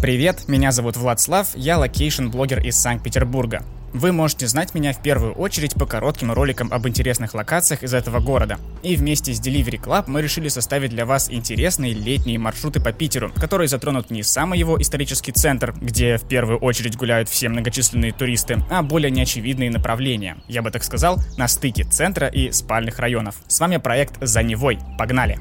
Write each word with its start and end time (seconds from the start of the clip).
Привет, 0.00 0.48
меня 0.48 0.72
зовут 0.72 0.96
Владислав, 0.96 1.48
я 1.54 1.78
location-блогер 1.78 2.60
из 2.64 2.76
Санкт-Петербурга. 2.76 3.62
Вы 3.92 4.12
можете 4.12 4.46
знать 4.46 4.74
меня 4.74 4.92
в 4.92 5.02
первую 5.02 5.34
очередь 5.34 5.74
по 5.74 5.84
коротким 5.84 6.32
роликам 6.32 6.72
об 6.72 6.88
интересных 6.88 7.34
локациях 7.34 7.82
из 7.82 7.92
этого 7.92 8.20
города. 8.20 8.58
И 8.82 8.96
вместе 8.96 9.34
с 9.34 9.40
Delivery 9.40 9.78
Club 9.80 10.04
мы 10.06 10.22
решили 10.22 10.48
составить 10.48 10.90
для 10.90 11.04
вас 11.04 11.30
интересные 11.30 11.92
летние 11.92 12.38
маршруты 12.38 12.80
по 12.80 12.92
Питеру, 12.92 13.30
которые 13.34 13.68
затронут 13.68 14.10
не 14.10 14.22
самый 14.22 14.58
его 14.58 14.80
исторический 14.80 15.32
центр, 15.32 15.74
где 15.80 16.16
в 16.16 16.22
первую 16.22 16.58
очередь 16.58 16.96
гуляют 16.96 17.28
все 17.28 17.48
многочисленные 17.48 18.12
туристы, 18.12 18.58
а 18.70 18.82
более 18.82 19.10
неочевидные 19.10 19.70
направления, 19.70 20.38
я 20.48 20.62
бы 20.62 20.70
так 20.70 20.84
сказал, 20.84 21.18
на 21.36 21.46
стыке 21.46 21.84
центра 21.84 22.28
и 22.28 22.52
спальных 22.52 23.00
районов. 23.00 23.36
С 23.48 23.60
вами 23.60 23.76
проект 23.76 24.14
«За 24.20 24.42
Невой». 24.42 24.78
Погнали! 24.98 25.38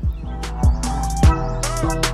Bye. 1.81 2.08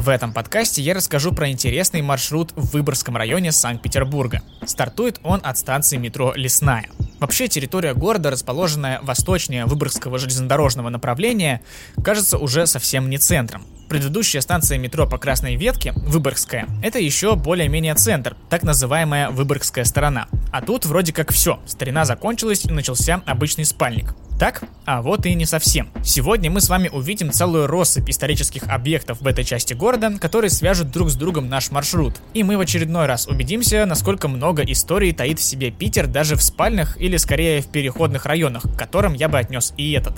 В 0.00 0.08
этом 0.08 0.32
подкасте 0.32 0.80
я 0.80 0.94
расскажу 0.94 1.30
про 1.30 1.50
интересный 1.50 2.00
маршрут 2.00 2.52
в 2.56 2.72
Выборгском 2.72 3.18
районе 3.18 3.52
Санкт-Петербурга. 3.52 4.40
Стартует 4.64 5.20
он 5.22 5.42
от 5.44 5.58
станции 5.58 5.98
метро 5.98 6.32
«Лесная». 6.34 6.88
Вообще 7.18 7.48
территория 7.48 7.92
города, 7.92 8.30
расположенная 8.30 9.00
восточнее 9.02 9.66
Выборгского 9.66 10.16
железнодорожного 10.18 10.88
направления, 10.88 11.60
кажется 12.02 12.38
уже 12.38 12.66
совсем 12.66 13.10
не 13.10 13.18
центром. 13.18 13.66
Предыдущая 13.90 14.40
станция 14.40 14.78
метро 14.78 15.06
по 15.06 15.18
Красной 15.18 15.56
Ветке, 15.56 15.92
Выборгская, 15.94 16.66
это 16.82 16.98
еще 16.98 17.36
более-менее 17.36 17.94
центр, 17.94 18.38
так 18.48 18.62
называемая 18.62 19.28
Выборгская 19.28 19.84
сторона. 19.84 20.28
А 20.50 20.62
тут 20.62 20.86
вроде 20.86 21.12
как 21.12 21.30
все, 21.30 21.60
старина 21.66 22.06
закончилась 22.06 22.64
и 22.64 22.70
начался 22.70 23.20
обычный 23.26 23.66
спальник. 23.66 24.14
Так? 24.40 24.62
А 24.86 25.02
вот 25.02 25.26
и 25.26 25.34
не 25.34 25.44
совсем. 25.44 25.90
Сегодня 26.02 26.50
мы 26.50 26.62
с 26.62 26.70
вами 26.70 26.88
увидим 26.88 27.30
целую 27.30 27.66
россыпь 27.66 28.08
исторических 28.08 28.66
объектов 28.68 29.20
в 29.20 29.26
этой 29.26 29.44
части 29.44 29.74
города, 29.74 30.16
которые 30.18 30.50
свяжут 30.50 30.90
друг 30.90 31.10
с 31.10 31.14
другом 31.14 31.50
наш 31.50 31.70
маршрут. 31.70 32.22
И 32.32 32.42
мы 32.42 32.56
в 32.56 32.60
очередной 32.60 33.04
раз 33.04 33.26
убедимся, 33.26 33.84
насколько 33.84 34.28
много 34.28 34.62
истории 34.62 35.12
таит 35.12 35.40
в 35.40 35.42
себе 35.42 35.70
Питер 35.70 36.06
даже 36.06 36.36
в 36.36 36.42
спальных 36.42 36.98
или 36.98 37.18
скорее 37.18 37.60
в 37.60 37.66
переходных 37.66 38.24
районах, 38.24 38.62
к 38.62 38.78
которым 38.78 39.12
я 39.12 39.28
бы 39.28 39.38
отнес 39.38 39.74
и 39.76 39.92
этот. 39.92 40.14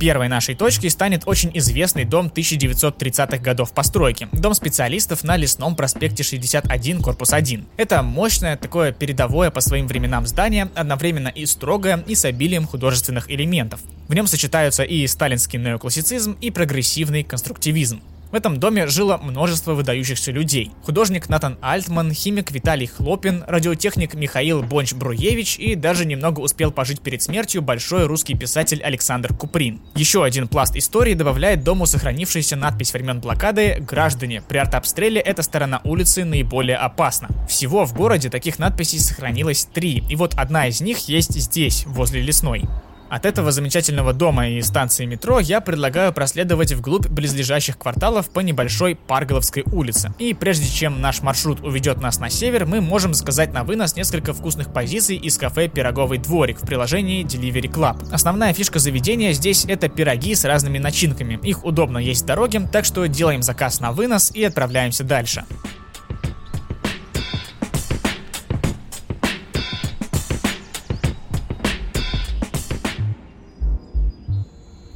Первой 0.00 0.28
нашей 0.28 0.54
точкой 0.54 0.88
станет 0.88 1.24
очень 1.26 1.50
известный 1.52 2.04
дом 2.06 2.32
1930-х 2.34 3.36
годов 3.36 3.74
постройки. 3.74 4.28
Дом 4.32 4.54
специалистов 4.54 5.24
на 5.24 5.36
Лесном 5.36 5.76
проспекте 5.76 6.22
61, 6.22 7.02
корпус 7.02 7.34
1. 7.34 7.66
Это 7.76 8.02
мощное, 8.02 8.56
такое 8.56 8.92
передовое 8.92 9.50
по 9.50 9.60
своим 9.60 9.86
временам 9.86 10.26
здание, 10.26 10.70
одновременно 10.74 11.28
и 11.28 11.44
строгое, 11.44 12.02
и 12.06 12.14
с 12.14 12.24
обилием 12.24 12.66
художественных 12.66 13.30
элементов. 13.30 13.80
В 14.08 14.14
нем 14.14 14.26
сочетаются 14.26 14.84
и 14.84 15.06
сталинский 15.06 15.58
неоклассицизм, 15.58 16.34
и 16.40 16.50
прогрессивный 16.50 17.22
конструктивизм. 17.22 18.00
В 18.30 18.34
этом 18.36 18.60
доме 18.60 18.86
жило 18.86 19.16
множество 19.16 19.74
выдающихся 19.74 20.30
людей. 20.30 20.70
Художник 20.84 21.28
Натан 21.28 21.58
Альтман, 21.60 22.12
химик 22.12 22.52
Виталий 22.52 22.86
Хлопин, 22.86 23.44
радиотехник 23.48 24.14
Михаил 24.14 24.62
Бонч-Бруевич 24.62 25.58
и 25.58 25.74
даже 25.74 26.04
немного 26.04 26.38
успел 26.38 26.70
пожить 26.70 27.00
перед 27.00 27.22
смертью 27.22 27.60
большой 27.60 28.06
русский 28.06 28.36
писатель 28.36 28.82
Александр 28.82 29.34
Куприн. 29.34 29.80
Еще 29.96 30.22
один 30.22 30.46
пласт 30.46 30.76
истории 30.76 31.14
добавляет 31.14 31.64
дому 31.64 31.86
сохранившаяся 31.86 32.54
надпись 32.54 32.92
времен 32.92 33.20
блокады 33.20 33.78
«Граждане, 33.80 34.42
при 34.48 34.58
артобстреле 34.58 35.20
эта 35.20 35.42
сторона 35.42 35.80
улицы 35.82 36.24
наиболее 36.24 36.76
опасна». 36.76 37.28
Всего 37.48 37.84
в 37.84 37.94
городе 37.94 38.30
таких 38.30 38.60
надписей 38.60 39.00
сохранилось 39.00 39.66
три, 39.72 40.04
и 40.08 40.14
вот 40.14 40.34
одна 40.34 40.68
из 40.68 40.80
них 40.80 40.98
есть 41.08 41.34
здесь, 41.34 41.84
возле 41.86 42.20
Лесной. 42.20 42.62
От 43.10 43.26
этого 43.26 43.50
замечательного 43.50 44.12
дома 44.12 44.48
и 44.48 44.62
станции 44.62 45.04
метро 45.04 45.40
я 45.40 45.60
предлагаю 45.60 46.12
проследовать 46.12 46.72
вглубь 46.72 47.08
близлежащих 47.08 47.76
кварталов 47.76 48.30
по 48.30 48.38
небольшой 48.38 48.94
Парголовской 48.94 49.64
улице. 49.72 50.14
И 50.20 50.32
прежде 50.32 50.68
чем 50.68 51.00
наш 51.00 51.20
маршрут 51.20 51.60
уведет 51.60 52.00
нас 52.00 52.20
на 52.20 52.30
север, 52.30 52.66
мы 52.66 52.80
можем 52.80 53.14
сказать 53.14 53.52
на 53.52 53.64
вынос 53.64 53.96
несколько 53.96 54.32
вкусных 54.32 54.72
позиций 54.72 55.16
из 55.16 55.36
кафе 55.38 55.66
«Пироговый 55.66 56.18
дворик» 56.18 56.62
в 56.62 56.66
приложении 56.66 57.24
Delivery 57.24 57.68
Club. 57.68 58.12
Основная 58.12 58.52
фишка 58.52 58.78
заведения 58.78 59.32
здесь 59.32 59.64
это 59.64 59.88
пироги 59.88 60.36
с 60.36 60.44
разными 60.44 60.78
начинками. 60.78 61.40
Их 61.42 61.64
удобно 61.64 61.98
есть 61.98 62.22
в 62.22 62.26
дороге, 62.26 62.68
так 62.70 62.84
что 62.84 63.06
делаем 63.08 63.42
заказ 63.42 63.80
на 63.80 63.90
вынос 63.90 64.30
и 64.32 64.44
отправляемся 64.44 65.02
дальше. 65.02 65.44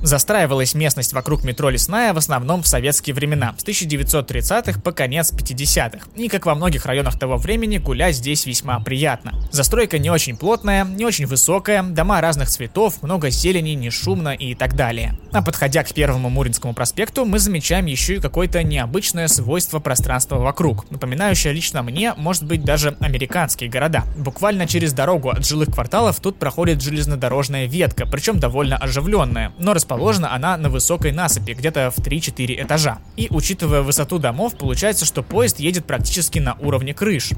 Застраивалась 0.04 0.74
местность 0.74 1.14
вокруг 1.14 1.44
метро 1.44 1.70
Лесная 1.70 2.12
в 2.12 2.18
основном 2.18 2.62
в 2.62 2.66
советские 2.66 3.14
времена, 3.14 3.54
с 3.56 3.64
1930-х 3.64 4.82
по 4.82 4.92
конец 4.92 5.32
50-х. 5.32 6.06
И 6.14 6.28
как 6.28 6.44
во 6.44 6.54
многих 6.54 6.84
районах 6.84 7.18
того 7.18 7.38
времени, 7.38 7.78
гулять 7.78 8.16
здесь 8.16 8.44
весьма 8.44 8.78
приятно. 8.80 9.32
Застройка 9.50 9.98
не 9.98 10.10
очень 10.10 10.36
плотная, 10.36 10.84
не 10.84 11.06
очень 11.06 11.24
высокая, 11.24 11.82
дома 11.82 12.20
разных 12.20 12.50
цветов, 12.50 13.02
много 13.02 13.30
зелени, 13.30 13.70
не 13.70 13.88
шумно 13.88 14.34
и 14.34 14.54
так 14.54 14.76
далее. 14.76 15.18
А 15.32 15.40
подходя 15.40 15.82
к 15.82 15.94
первому 15.94 16.28
Муринскому 16.28 16.74
проспекту, 16.74 17.24
мы 17.24 17.38
замечаем 17.38 17.86
еще 17.86 18.16
и 18.16 18.20
какое-то 18.20 18.62
необычное 18.62 19.26
свойство 19.26 19.78
пространства 19.78 20.36
вокруг, 20.36 20.90
напоминающее 20.90 21.54
лично 21.54 21.82
мне, 21.82 22.12
может 22.18 22.44
быть, 22.44 22.62
даже 22.62 22.94
американские 23.00 23.70
города. 23.70 24.04
Буквально 24.18 24.66
через 24.66 24.92
дорогу 24.92 25.30
от 25.30 25.46
жилых 25.46 25.70
кварталов 25.70 26.20
тут 26.20 26.38
проходит 26.38 26.82
железнодорожная 26.82 27.64
ветка, 27.64 28.04
причем 28.04 28.38
довольно 28.38 28.76
оживленная, 28.76 29.54
но 29.58 29.72
расположенная 29.72 29.94
расположена 30.04 30.34
она 30.34 30.58
на 30.58 30.68
высокой 30.68 31.12
насыпи, 31.12 31.52
где-то 31.52 31.90
в 31.90 31.98
3-4 31.98 32.62
этажа. 32.62 32.98
И 33.16 33.28
учитывая 33.30 33.80
высоту 33.80 34.18
домов, 34.18 34.54
получается, 34.58 35.06
что 35.06 35.22
поезд 35.22 35.60
едет 35.60 35.86
практически 35.86 36.38
на 36.38 36.56
уровне 36.60 36.92
крыш. 36.92 37.30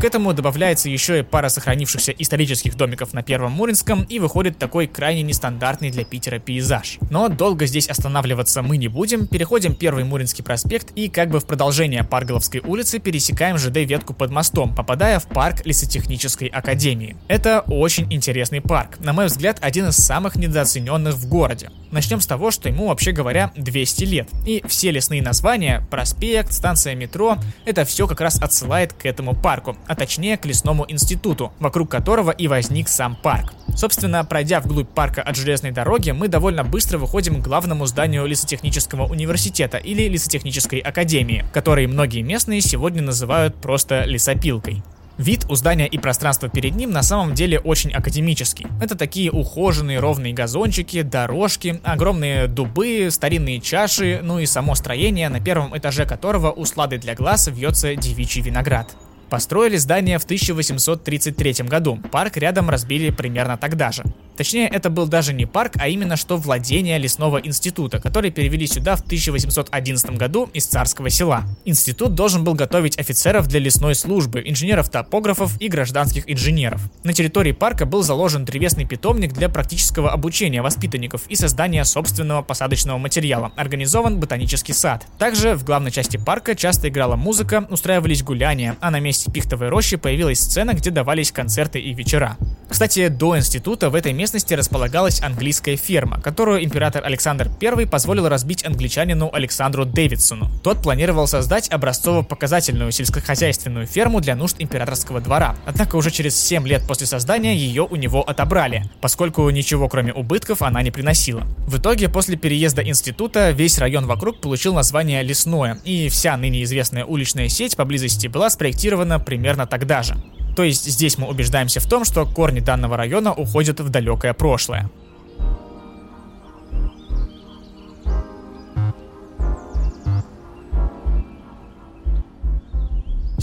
К 0.00 0.04
этому 0.04 0.32
добавляется 0.32 0.88
еще 0.88 1.18
и 1.18 1.22
пара 1.22 1.50
сохранившихся 1.50 2.12
исторических 2.12 2.74
домиков 2.74 3.12
на 3.12 3.22
Первом 3.22 3.52
Муринском, 3.52 4.04
и 4.04 4.18
выходит 4.18 4.56
такой 4.56 4.86
крайне 4.86 5.20
нестандартный 5.20 5.90
для 5.90 6.06
Питера 6.06 6.38
пейзаж. 6.38 6.96
Но 7.10 7.28
долго 7.28 7.66
здесь 7.66 7.86
останавливаться 7.86 8.62
мы 8.62 8.78
не 8.78 8.88
будем, 8.88 9.26
переходим 9.26 9.74
Первый 9.74 10.04
Муринский 10.04 10.42
проспект 10.42 10.92
и 10.94 11.10
как 11.10 11.28
бы 11.28 11.38
в 11.38 11.44
продолжение 11.44 12.02
Парголовской 12.02 12.62
улицы 12.62 12.98
пересекаем 12.98 13.58
ЖД-ветку 13.58 14.14
под 14.14 14.30
мостом, 14.30 14.74
попадая 14.74 15.18
в 15.18 15.26
парк 15.26 15.66
лесотехнической 15.66 16.48
академии. 16.48 17.18
Это 17.28 17.60
очень 17.66 18.10
интересный 18.10 18.62
парк, 18.62 18.98
на 19.00 19.12
мой 19.12 19.26
взгляд, 19.26 19.58
один 19.60 19.88
из 19.88 19.96
самых 19.96 20.34
недооцененных 20.36 21.14
в 21.14 21.28
городе. 21.28 21.68
Начнем 21.90 22.20
с 22.20 22.26
того, 22.26 22.50
что 22.50 22.68
ему, 22.68 22.86
вообще 22.86 23.12
говоря, 23.12 23.52
200 23.56 24.04
лет. 24.04 24.28
И 24.46 24.62
все 24.66 24.92
лесные 24.92 25.20
названия, 25.20 25.84
проспект, 25.90 26.52
станция 26.52 26.94
метро, 26.94 27.36
это 27.66 27.84
все 27.84 28.06
как 28.06 28.20
раз 28.20 28.40
отсылает 28.40 28.92
к 28.92 29.04
этому 29.04 29.34
парку, 29.34 29.76
а 29.90 29.96
точнее 29.96 30.36
к 30.36 30.46
лесному 30.46 30.84
институту, 30.86 31.52
вокруг 31.58 31.90
которого 31.90 32.30
и 32.30 32.46
возник 32.46 32.88
сам 32.88 33.16
парк. 33.16 33.52
Собственно, 33.74 34.24
пройдя 34.24 34.60
вглубь 34.60 34.88
парка 34.88 35.20
от 35.20 35.34
железной 35.34 35.72
дороги, 35.72 36.12
мы 36.12 36.28
довольно 36.28 36.62
быстро 36.62 36.96
выходим 36.96 37.42
к 37.42 37.44
главному 37.44 37.86
зданию 37.86 38.24
лесотехнического 38.24 39.06
университета 39.06 39.78
или 39.78 40.06
лесотехнической 40.06 40.78
академии, 40.78 41.44
который 41.52 41.88
многие 41.88 42.22
местные 42.22 42.60
сегодня 42.60 43.02
называют 43.02 43.56
просто 43.56 44.04
лесопилкой. 44.04 44.84
Вид 45.18 45.44
у 45.48 45.56
здания 45.56 45.88
и 45.88 45.98
пространство 45.98 46.48
перед 46.48 46.76
ним 46.76 46.92
на 46.92 47.02
самом 47.02 47.34
деле 47.34 47.58
очень 47.58 47.90
академический. 47.90 48.68
Это 48.80 48.96
такие 48.96 49.32
ухоженные 49.32 49.98
ровные 49.98 50.32
газончики, 50.32 51.02
дорожки, 51.02 51.80
огромные 51.82 52.46
дубы, 52.46 53.08
старинные 53.10 53.60
чаши, 53.60 54.20
ну 54.22 54.38
и 54.38 54.46
само 54.46 54.76
строение, 54.76 55.28
на 55.28 55.40
первом 55.40 55.76
этаже 55.76 56.06
которого 56.06 56.52
у 56.52 56.64
слады 56.64 56.96
для 56.96 57.16
глаз 57.16 57.48
вьется 57.48 57.96
девичий 57.96 58.40
виноград. 58.40 58.94
Построили 59.30 59.76
здание 59.76 60.18
в 60.18 60.24
1833 60.24 61.64
году, 61.68 62.00
парк 62.10 62.36
рядом 62.36 62.68
разбили 62.68 63.10
примерно 63.10 63.56
тогда 63.56 63.92
же. 63.92 64.02
Точнее, 64.40 64.68
это 64.68 64.88
был 64.88 65.06
даже 65.06 65.34
не 65.34 65.44
парк, 65.44 65.74
а 65.78 65.86
именно 65.86 66.16
что 66.16 66.38
владение 66.38 66.96
лесного 66.96 67.36
института, 67.36 68.00
который 68.00 68.30
перевели 68.30 68.66
сюда 68.66 68.96
в 68.96 69.02
1811 69.02 70.12
году 70.12 70.48
из 70.54 70.64
царского 70.64 71.10
села. 71.10 71.44
Институт 71.66 72.14
должен 72.14 72.42
был 72.42 72.54
готовить 72.54 72.98
офицеров 72.98 73.48
для 73.48 73.60
лесной 73.60 73.94
службы, 73.94 74.42
инженеров-топографов 74.46 75.60
и 75.60 75.68
гражданских 75.68 76.24
инженеров. 76.26 76.80
На 77.04 77.12
территории 77.12 77.52
парка 77.52 77.84
был 77.84 78.02
заложен 78.02 78.46
древесный 78.46 78.86
питомник 78.86 79.34
для 79.34 79.50
практического 79.50 80.10
обучения 80.10 80.62
воспитанников 80.62 81.26
и 81.28 81.34
создания 81.34 81.84
собственного 81.84 82.40
посадочного 82.40 82.96
материала. 82.96 83.52
Организован 83.56 84.20
ботанический 84.20 84.72
сад. 84.72 85.06
Также 85.18 85.54
в 85.54 85.64
главной 85.64 85.90
части 85.90 86.16
парка 86.16 86.54
часто 86.54 86.88
играла 86.88 87.16
музыка, 87.16 87.66
устраивались 87.68 88.22
гуляния, 88.22 88.78
а 88.80 88.90
на 88.90 89.00
месте 89.00 89.30
пихтовой 89.30 89.68
рощи 89.68 89.98
появилась 89.98 90.40
сцена, 90.40 90.72
где 90.72 90.90
давались 90.90 91.30
концерты 91.30 91.78
и 91.78 91.92
вечера. 91.92 92.38
Кстати, 92.70 93.08
до 93.08 93.36
института 93.36 93.90
в 93.90 93.96
этой 93.96 94.12
местности 94.12 94.54
располагалась 94.54 95.20
английская 95.20 95.76
ферма, 95.76 96.20
которую 96.20 96.64
император 96.64 97.04
Александр 97.04 97.50
I 97.60 97.84
позволил 97.84 98.28
разбить 98.28 98.64
англичанину 98.64 99.28
Александру 99.32 99.84
Дэвидсону. 99.84 100.48
Тот 100.62 100.80
планировал 100.80 101.26
создать 101.26 101.68
образцово-показательную 101.68 102.92
сельскохозяйственную 102.92 103.86
ферму 103.88 104.20
для 104.20 104.36
нужд 104.36 104.54
императорского 104.60 105.20
двора. 105.20 105.56
Однако 105.66 105.96
уже 105.96 106.12
через 106.12 106.40
7 106.40 106.66
лет 106.66 106.82
после 106.86 107.08
создания 107.08 107.56
ее 107.56 107.88
у 107.90 107.96
него 107.96 108.22
отобрали, 108.22 108.88
поскольку 109.00 109.50
ничего 109.50 109.88
кроме 109.88 110.12
убытков 110.12 110.62
она 110.62 110.80
не 110.82 110.92
приносила. 110.92 111.42
В 111.66 111.78
итоге, 111.78 112.08
после 112.08 112.36
переезда 112.36 112.86
института, 112.86 113.50
весь 113.50 113.78
район 113.78 114.06
вокруг 114.06 114.40
получил 114.40 114.74
название 114.74 115.24
Лесное, 115.24 115.78
и 115.84 116.08
вся 116.08 116.36
ныне 116.36 116.62
известная 116.62 117.04
уличная 117.04 117.48
сеть 117.48 117.76
поблизости 117.76 118.28
была 118.28 118.48
спроектирована 118.48 119.18
примерно 119.18 119.66
тогда 119.66 120.04
же. 120.04 120.14
То 120.56 120.62
есть 120.62 120.84
здесь 120.90 121.18
мы 121.18 121.28
убеждаемся 121.28 121.80
в 121.80 121.86
том, 121.86 122.04
что 122.04 122.26
корни 122.26 122.60
данного 122.60 122.96
района 122.96 123.32
уходят 123.32 123.80
в 123.80 123.88
далекое 123.88 124.34
прошлое. 124.34 124.90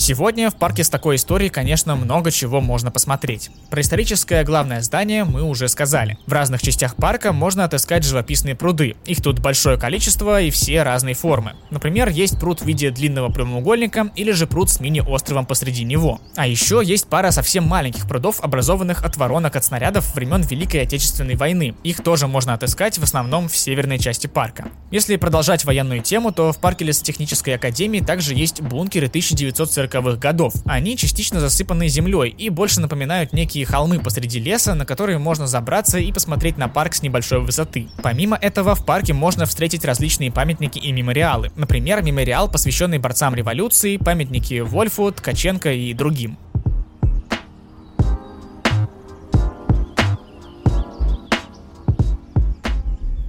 Сегодня 0.08 0.50
в 0.50 0.56
парке 0.56 0.86
с 0.86 0.90
такой 0.90 1.18
историей, 1.18 1.50
конечно, 1.50 1.98
много 1.98 2.32
чего 2.32 2.62
можно 2.62 2.92
посмотреть. 2.92 3.52
Про 3.70 3.82
историческое 3.82 4.46
главное 4.46 4.82
здание 4.82 5.26
мы 5.26 5.44
уже 5.44 5.68
сказали. 5.68 6.18
В 6.26 6.32
разных 6.32 6.62
частях 6.62 6.96
парка 6.96 7.34
можно 7.34 7.66
отыскать 7.66 8.06
живописные 8.06 8.56
пруды. 8.56 8.96
Их 9.04 9.22
тут 9.22 9.40
большое 9.40 9.78
количество 9.78 10.42
и 10.42 10.50
все 10.50 10.84
разные 10.84 11.14
формы. 11.14 11.56
Например, 11.72 12.08
есть 12.08 12.40
пруд 12.40 12.62
в 12.62 12.66
виде 12.66 12.90
длинного 12.90 13.28
прямоугольника 13.28 14.10
или 14.16 14.32
же 14.32 14.48
пруд 14.48 14.70
с 14.70 14.80
мини-островом 14.80 15.46
посреди 15.46 15.84
него. 15.84 16.22
А 16.38 16.48
еще 16.48 16.82
есть 16.82 17.10
пара 17.10 17.32
совсем 17.32 17.66
маленьких 17.66 18.08
прудов, 18.08 18.40
образованных 18.40 19.04
от 19.04 19.18
воронок 19.18 19.58
от 19.58 19.66
снарядов 19.66 20.16
времен 20.16 20.42
Великой 20.42 20.84
Отечественной 20.84 21.36
войны. 21.36 21.76
Их 21.84 22.02
тоже 22.02 22.28
можно 22.28 22.54
отыскать 22.54 22.98
в 22.98 23.04
основном 23.04 23.50
в 23.50 23.58
северной 23.58 24.00
части 24.00 24.28
парка. 24.28 24.70
Если 24.90 25.18
продолжать 25.18 25.66
военную 25.66 26.02
тему, 26.02 26.32
то 26.32 26.54
в 26.54 26.60
парке 26.60 26.86
лесотехнической 26.86 27.56
академии 27.56 28.00
также 28.00 28.34
есть 28.34 28.62
бункеры 28.62 29.08
1940 29.08 29.97
40-х 29.98 30.18
годов. 30.18 30.54
Они 30.66 30.98
частично 30.98 31.40
засыпаны 31.40 31.88
землей 31.88 32.30
и 32.30 32.50
больше 32.50 32.82
напоминают 32.82 33.34
некие 33.34 33.66
холмы 33.66 34.00
посреди 34.00 34.40
леса, 34.40 34.76
на 34.76 34.86
которые 34.86 35.18
можно 35.18 35.48
забраться 35.48 35.98
и 35.98 36.12
посмотреть 36.12 36.58
на 36.58 36.68
парк 36.68 36.96
с 36.96 37.02
небольшой 37.02 37.40
высоты. 37.40 37.88
Помимо 38.02 38.38
этого, 38.38 38.76
в 38.76 38.86
парке 38.86 39.14
можно 39.14 39.46
встретить 39.46 39.86
различные 39.86 40.32
памятники 40.32 40.80
и 40.80 40.92
мемориалы. 40.92 41.52
Например, 41.56 42.02
мемориал, 42.02 42.50
посвященный 42.50 43.00
борцам 43.00 43.36
революции, 43.36 43.98
памятники 43.98 44.60
Вольфу, 44.60 45.12
Ткаченко 45.12 45.72
и 45.72 45.94
другим. 45.94 46.38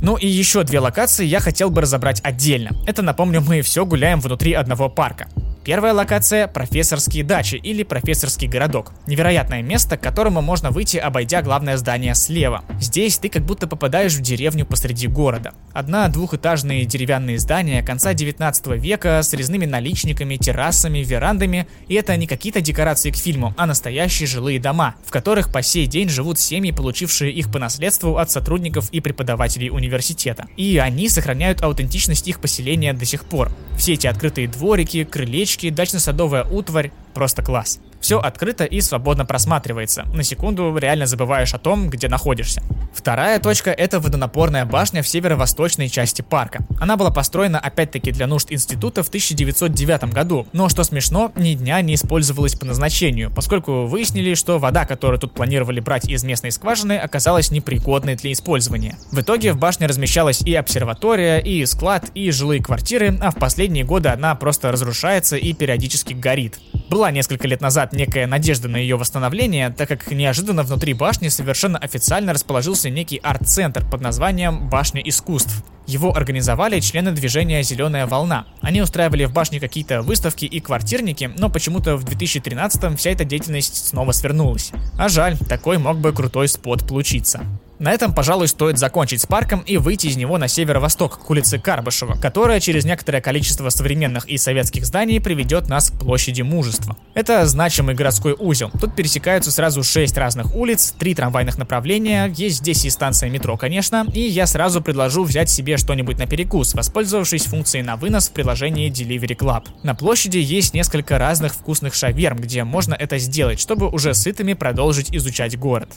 Ну 0.01 0.17
и 0.17 0.27
еще 0.27 0.65
две 0.65 0.79
локации 0.79 1.27
я 1.27 1.41
хотел 1.41 1.71
бы 1.71 1.83
разобрать 1.83 2.21
отдельно. 2.25 2.71
Это, 2.87 3.03
напомню, 3.03 3.43
мы 3.43 3.61
все 3.63 3.85
гуляем 3.85 4.21
внутри 4.21 4.55
одного 4.55 4.89
парка. 4.89 5.29
Первая 5.69 5.93
локация– 5.93 6.47
профессорские 6.49 7.25
дачи 7.25 7.57
или 7.57 7.83
профессорский 7.83 8.49
городок. 8.49 8.95
Невероятное 9.07 9.61
место, 9.61 9.99
к 9.99 10.01
которому 10.01 10.41
можно 10.41 10.71
выйти, 10.71 10.97
обойдя 10.97 11.43
главное 11.43 11.77
здание 11.77 12.15
слева. 12.15 12.65
Здесь 12.81 13.19
ты 13.19 13.29
как 13.29 13.43
будто 13.43 13.67
попадаешь 13.67 14.15
в 14.15 14.23
деревню 14.23 14.65
посреди 14.65 15.09
города. 15.09 15.53
Одна 15.75 16.09
двухэтажные 16.09 16.87
деревянные 16.87 17.39
здания 17.39 17.83
конца 17.83 18.15
19 18.15 18.67
века 18.79 19.21
с 19.23 19.35
резными 19.35 19.67
наличниками, 19.67 20.37
террасами, 20.37 21.01
верандами. 21.01 21.69
И 21.87 21.97
это 21.97 22.17
не 22.17 22.27
какие-то 22.27 22.63
декорации 22.63 23.11
к 23.11 23.17
фильму, 23.17 23.53
а 23.59 23.67
настоящие 23.67 24.27
жилые 24.27 24.59
дома, 24.59 24.95
в 25.05 25.11
которых 25.11 25.53
по 25.53 25.61
сей 25.61 25.87
день 25.87 26.09
живут 26.09 26.39
семьи, 26.39 26.73
получившие 26.73 27.31
их 27.31 27.53
по 27.53 27.59
наследству 27.59 28.17
от 28.17 28.31
сотрудников 28.31 28.89
и 28.89 29.01
преподавателей 29.01 29.69
университета. 29.69 30.47
И 30.57 30.79
они 30.79 31.11
сохраняют 31.11 31.61
аутентичность 31.61 32.27
их 32.27 32.41
поселения 32.41 32.95
до 32.95 33.05
сих 33.05 33.27
пор. 33.27 33.53
Все 33.77 33.93
эти 33.93 34.07
открытые 34.07 34.49
дворики, 34.49 35.05
крылечки, 35.05 35.58
книжки, 35.59 35.71
дачно-садовая 35.71 36.45
утварь, 36.45 36.93
просто 37.15 37.43
класс. 37.43 37.81
Все 38.09 38.19
открыто 38.19 38.65
и 38.65 38.81
свободно 38.81 39.27
просматривается. 39.27 40.05
На 40.15 40.23
секунду 40.23 40.75
реально 40.79 41.05
забываешь 41.05 41.53
о 41.53 41.59
том, 41.59 41.91
где 41.91 42.09
находишься. 42.09 42.63
Вторая 42.95 43.39
точка– 43.39 43.71
это 43.79 44.01
водонапорная 44.01 44.65
башня 44.65 45.03
в 45.03 45.09
северо-восточной 45.09 45.91
части 45.91 46.23
парка. 46.23 46.65
Она 46.81 46.97
была 46.97 47.11
построена 47.11 47.59
опять-таки 47.59 48.11
для 48.11 48.27
нужд 48.27 48.51
института 48.51 49.03
в 49.03 49.09
1909 49.09 50.05
году, 50.05 50.47
но 50.55 50.71
что 50.71 50.85
смешно, 50.85 51.31
ни 51.37 51.53
дня 51.53 51.83
не 51.83 51.97
использовалась 51.97 52.55
по 52.55 52.65
назначению, 52.65 53.31
поскольку 53.31 53.85
выяснили, 53.85 54.33
что 54.33 54.59
вода, 54.59 54.87
которую 54.87 55.21
тут 55.21 55.35
планировали 55.35 55.81
брать 55.81 56.09
из 56.09 56.25
местной 56.25 56.51
скважины, 56.51 56.97
оказалась 56.97 57.51
непригодной 57.51 58.17
для 58.17 58.33
использования. 58.33 58.97
В 59.13 59.21
итоге 59.21 59.53
в 59.53 59.59
башне 59.59 59.87
размещалась 59.87 60.41
и 60.41 60.55
обсерватория, 60.55 61.41
и 61.41 61.67
склад, 61.67 62.11
и 62.15 62.31
жилые 62.31 62.63
квартиры, 62.63 63.19
а 63.21 63.31
в 63.33 63.37
последние 63.37 63.85
годы 63.85 64.09
она 64.09 64.35
просто 64.35 64.73
разрушается 64.73 65.37
и 65.37 65.53
периодически 65.53 66.15
горит. 66.15 66.59
Была 66.89 67.11
несколько 67.11 67.47
лет 67.47 67.61
назад 67.61 67.93
некая 67.99 68.29
надежда 68.29 68.69
на 68.69 68.77
ее 68.77 68.97
восстановление, 68.97 69.71
так 69.71 69.89
как 69.89 70.11
неожиданно 70.11 70.63
внутри 70.63 70.95
башни 70.95 71.29
совершенно 71.29 71.79
официально 71.79 72.33
расположился 72.33 72.89
некий 72.91 73.19
арт-центр 73.19 73.85
под 73.85 74.01
названием 74.01 74.71
«Башня 74.71 75.03
искусств». 75.03 75.65
Его 75.87 76.15
организовали 76.15 76.79
члены 76.81 77.11
движения 77.11 77.63
«Зеленая 77.63 78.07
волна». 78.07 78.47
Они 78.61 78.81
устраивали 78.81 79.25
в 79.25 79.33
башне 79.33 79.59
какие-то 79.59 80.03
выставки 80.03 80.45
и 80.45 80.61
квартирники, 80.61 81.31
но 81.37 81.51
почему-то 81.51 81.97
в 81.97 82.05
2013-м 82.05 82.97
вся 82.97 83.11
эта 83.11 83.25
деятельность 83.25 83.89
снова 83.89 84.13
свернулась. 84.13 84.71
А 84.97 85.09
жаль, 85.09 85.37
такой 85.37 85.79
мог 85.79 85.99
бы 85.99 86.13
крутой 86.13 86.49
спот 86.49 86.87
получиться. 86.87 87.41
На 87.79 87.93
этом, 87.93 88.13
пожалуй, 88.13 88.49
стоит 88.49 88.77
закончить 88.77 89.21
с 89.21 89.27
парком 89.27 89.61
и 89.61 89.77
выйти 89.77 90.09
из 90.09 90.17
него 90.17 90.37
на 90.37 90.49
северо-восток, 90.49 91.21
к 91.21 91.31
улице 91.31 91.61
Карбышева, 91.61 92.17
которая 92.21 92.59
через 92.59 92.85
некоторое 92.85 93.21
количество 93.21 93.69
современных 93.71 94.29
и 94.29 94.37
советских 94.37 94.85
зданий 94.85 95.21
приведет 95.21 95.69
нас 95.69 95.91
к 95.91 95.99
площади 95.99 96.43
Мужества. 96.43 96.97
Это 97.15 97.47
значимый 97.47 97.95
городской 97.95 98.35
узел. 98.37 98.73
Тут 98.81 98.97
пересекаются 98.97 99.53
сразу 99.53 99.85
шесть 99.85 100.17
разных 100.17 100.57
улиц, 100.57 100.93
три 100.99 101.15
трамвайных 101.15 101.57
направления, 101.57 102.33
есть 102.37 102.59
здесь 102.59 102.85
и 102.85 102.91
станция 102.91 103.31
метро, 103.31 103.57
конечно, 103.57 104.07
и 104.13 104.21
я 104.23 104.47
сразу 104.47 104.83
предложу 104.83 105.23
взять 105.23 105.49
себе 105.49 105.77
что-нибудь 105.77 106.19
на 106.19 106.27
перекус, 106.27 106.75
воспользовавшись 106.75 107.45
функцией 107.45 107.85
на 107.85 107.97
вынос 107.97 108.29
в 108.29 108.33
приложении 108.33 108.91
Delivery 108.91 109.37
Club. 109.37 109.67
На 109.85 109.95
площади 109.95 110.39
есть 110.39 110.75
несколько 110.75 111.17
разных 111.17 111.55
вкусных 111.55 111.95
шаверм, 111.95 112.39
где 112.39 112.65
можно 112.65 112.95
это 112.95 113.19
сделать, 113.19 113.61
чтобы 113.61 113.89
уже 113.89 114.15
сытыми 114.15 114.55
продолжить 114.55 115.15
изучать 115.15 115.57
город. 115.57 115.93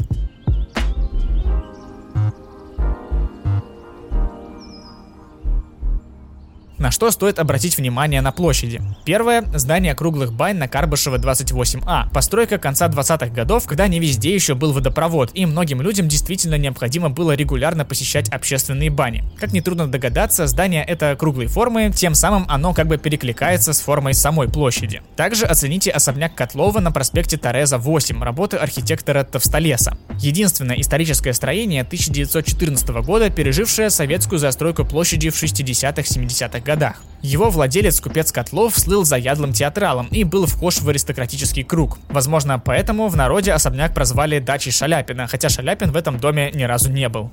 На 6.82 6.90
что 6.90 7.12
стоит 7.12 7.38
обратить 7.38 7.78
внимание 7.78 8.22
на 8.22 8.32
площади? 8.32 8.82
Первое– 9.06 9.44
здание 9.54 9.94
круглых 9.94 10.34
бань 10.34 10.58
на 10.58 10.68
Карбышева 10.68 11.20
28А. 11.20 12.12
Постройка 12.12 12.58
конца 12.58 12.88
20-х 12.88 13.28
годов, 13.28 13.68
когда 13.68 13.88
не 13.88 14.00
везде 14.00 14.34
еще 14.34 14.56
был 14.56 14.74
водопровод, 14.74 15.30
и 15.36 15.46
многим 15.46 15.80
людям 15.84 16.08
действительно 16.08 16.56
необходимо 16.56 17.12
было 17.12 17.34
регулярно 17.34 17.86
посещать 17.86 18.30
общественные 18.30 18.90
бани. 18.90 19.24
Как 19.40 19.54
нетрудно 19.54 19.92
догадаться, 19.92 20.48
здание 20.48 20.84
это 20.84 21.16
круглой 21.16 21.46
формы, 21.46 21.92
тем 21.96 22.16
самым 22.16 22.48
оно 22.50 22.74
как 22.74 22.88
бы 22.88 22.98
перекликается 22.98 23.74
с 23.74 23.80
формой 23.80 24.16
самой 24.16 24.50
площади. 24.50 25.04
Также 25.16 25.46
оцените 25.46 25.92
особняк 25.92 26.34
Котлова 26.34 26.80
на 26.80 26.92
проспекте 26.92 27.38
Тореза 27.38 27.78
8, 27.78 28.24
работы 28.24 28.58
архитектора 28.58 29.24
Товстолеса. 29.24 30.00
Единственное 30.18 30.82
историческое 30.82 31.34
строение 31.34 31.84
1914 31.84 32.90
года, 33.06 33.30
пережившее 33.30 33.92
советскую 33.92 34.40
застройку 34.40 34.84
площади 34.84 35.30
в 35.30 35.36
60-70-х 35.36 36.60
годах 36.62 36.71
годах. 36.72 37.04
Его 37.22 37.50
владелец, 37.50 38.00
купец 38.00 38.32
Котлов, 38.32 38.80
слыл 38.80 39.04
заядлым 39.04 39.52
театралом 39.52 40.08
и 40.10 40.24
был 40.24 40.46
вхож 40.46 40.80
в 40.80 40.88
аристократический 40.88 41.64
круг. 41.64 42.00
Возможно, 42.10 42.60
поэтому 42.60 43.10
в 43.10 43.16
народе 43.16 43.52
особняк 43.52 43.94
прозвали 43.94 44.40
дачей 44.40 44.72
Шаляпина, 44.72 45.28
хотя 45.28 45.50
Шаляпин 45.50 45.92
в 45.92 45.98
этом 45.98 46.18
доме 46.18 46.50
ни 46.54 46.64
разу 46.64 46.90
не 46.90 47.10
был. 47.10 47.30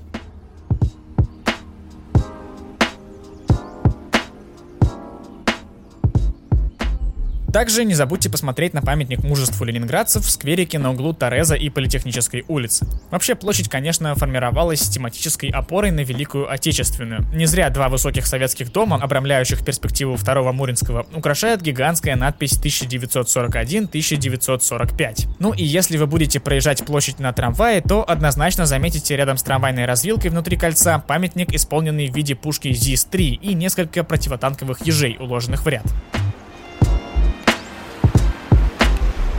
Также 7.53 7.85
не 7.85 7.95
забудьте 7.95 8.29
посмотреть 8.29 8.75
на 8.75 8.83
памятник 8.83 9.25
мужеству 9.25 9.65
ленинградцев 9.65 10.23
в 10.23 10.31
скверике 10.31 10.79
на 10.79 10.91
углу 10.91 11.15
Тореза 11.15 11.55
и 11.55 11.71
Политехнической 11.71 12.45
улицы. 12.47 12.87
Вообще, 13.11 13.35
площадь, 13.35 13.71
конечно, 13.71 14.15
формировалась 14.15 14.83
с 14.83 14.91
тематической 14.91 15.49
опорой 15.49 15.91
на 15.91 16.01
Великую 16.01 16.53
Отечественную. 16.53 17.25
Не 17.33 17.47
зря 17.47 17.71
два 17.71 17.89
высоких 17.89 18.27
советских 18.27 18.71
дома, 18.71 18.97
обрамляющих 18.97 19.65
перспективу 19.65 20.17
второго 20.17 20.53
Муринского, 20.53 21.07
украшает 21.15 21.63
гигантская 21.63 22.17
надпись 22.17 22.61
1941-1945. 22.63 25.29
Ну 25.39 25.55
и 25.55 25.65
если 25.65 25.97
вы 25.97 26.07
будете 26.07 26.41
проезжать 26.41 26.85
площадь 26.85 27.19
на 27.19 27.33
трамвае, 27.33 27.81
то 27.81 28.05
однозначно 28.07 28.67
заметите 28.67 29.17
рядом 29.17 29.39
с 29.39 29.43
трамвайной 29.43 29.87
развилкой 29.87 30.31
внутри 30.31 30.59
кольца 30.59 30.99
памятник, 30.99 31.55
исполненный 31.55 32.11
в 32.11 32.15
виде 32.15 32.35
пушки 32.35 32.75
ЗИС-3 32.75 33.39
и 33.41 33.55
несколько 33.55 34.05
противотанковых 34.05 34.87
ежей, 34.87 35.17
уложенных 35.19 35.65
в 35.65 35.69
ряд. 35.69 35.87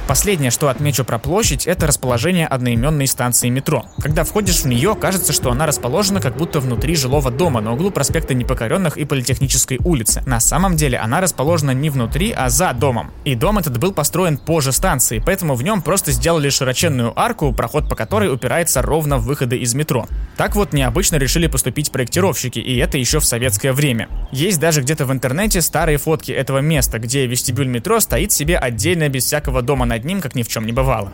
Последнее, 0.09 0.49
что 0.49 0.69
отмечу 0.69 1.05
про 1.05 1.19
площадь, 1.19 1.67
это 1.67 1.85
расположение 1.85 2.47
одноименной 2.47 3.05
станции 3.05 3.47
метро. 3.49 3.85
Когда 4.01 4.23
входишь 4.23 4.61
в 4.61 4.65
нее, 4.65 4.95
кажется, 4.99 5.33
что 5.33 5.51
она 5.51 5.67
расположена 5.67 6.19
как 6.19 6.35
будто 6.35 6.59
внутри 6.59 6.95
жилого 6.95 7.29
дома 7.29 7.61
на 7.61 7.73
углу 7.73 7.91
проспекта 7.91 8.33
Непокоренных 8.33 8.97
и 8.97 9.05
Политехнической 9.05 9.77
улицы. 9.83 10.23
На 10.25 10.39
самом 10.39 10.77
деле 10.77 10.97
она 10.97 11.21
расположена 11.21 11.75
не 11.75 11.91
внутри, 11.91 12.31
а 12.31 12.49
за 12.49 12.73
домом. 12.73 13.11
И 13.23 13.35
дом 13.35 13.59
этот 13.59 13.77
был 13.77 13.93
построен 13.93 14.39
позже 14.39 14.71
станции, 14.71 15.21
поэтому 15.23 15.53
в 15.53 15.61
нем 15.61 15.83
просто 15.83 16.11
сделали 16.11 16.49
широченную 16.49 17.13
арку, 17.15 17.53
проход 17.53 17.87
по 17.87 17.95
которой 17.95 18.33
упирается 18.33 18.81
ровно 18.81 19.19
в 19.19 19.25
выходы 19.25 19.57
из 19.57 19.75
метро. 19.75 20.07
Так 20.37 20.55
вот 20.55 20.73
необычно 20.73 21.17
решили 21.17 21.45
поступить 21.45 21.91
проектировщики, 21.91 22.57
и 22.57 22.77
это 22.77 22.97
еще 22.97 23.19
в 23.19 23.25
советское 23.25 23.73
время. 23.73 24.09
Есть 24.31 24.59
даже 24.59 24.81
где-то 24.81 25.05
в 25.05 25.11
интернете 25.11 25.61
старые 25.61 25.99
фотки 25.99 26.31
этого 26.31 26.59
места, 26.59 26.97
где 26.97 27.27
вестибюль 27.27 27.67
метро 27.67 27.99
стоит 27.99 28.31
себе 28.31 28.57
отдельно 28.57 29.07
без 29.07 29.25
всякого 29.25 29.61
дома 29.61 29.85
над 29.99 30.05
ним, 30.05 30.21
как 30.21 30.35
ни 30.35 30.43
в 30.43 30.47
чем 30.47 30.65
не 30.65 30.71
бывало. 30.71 31.11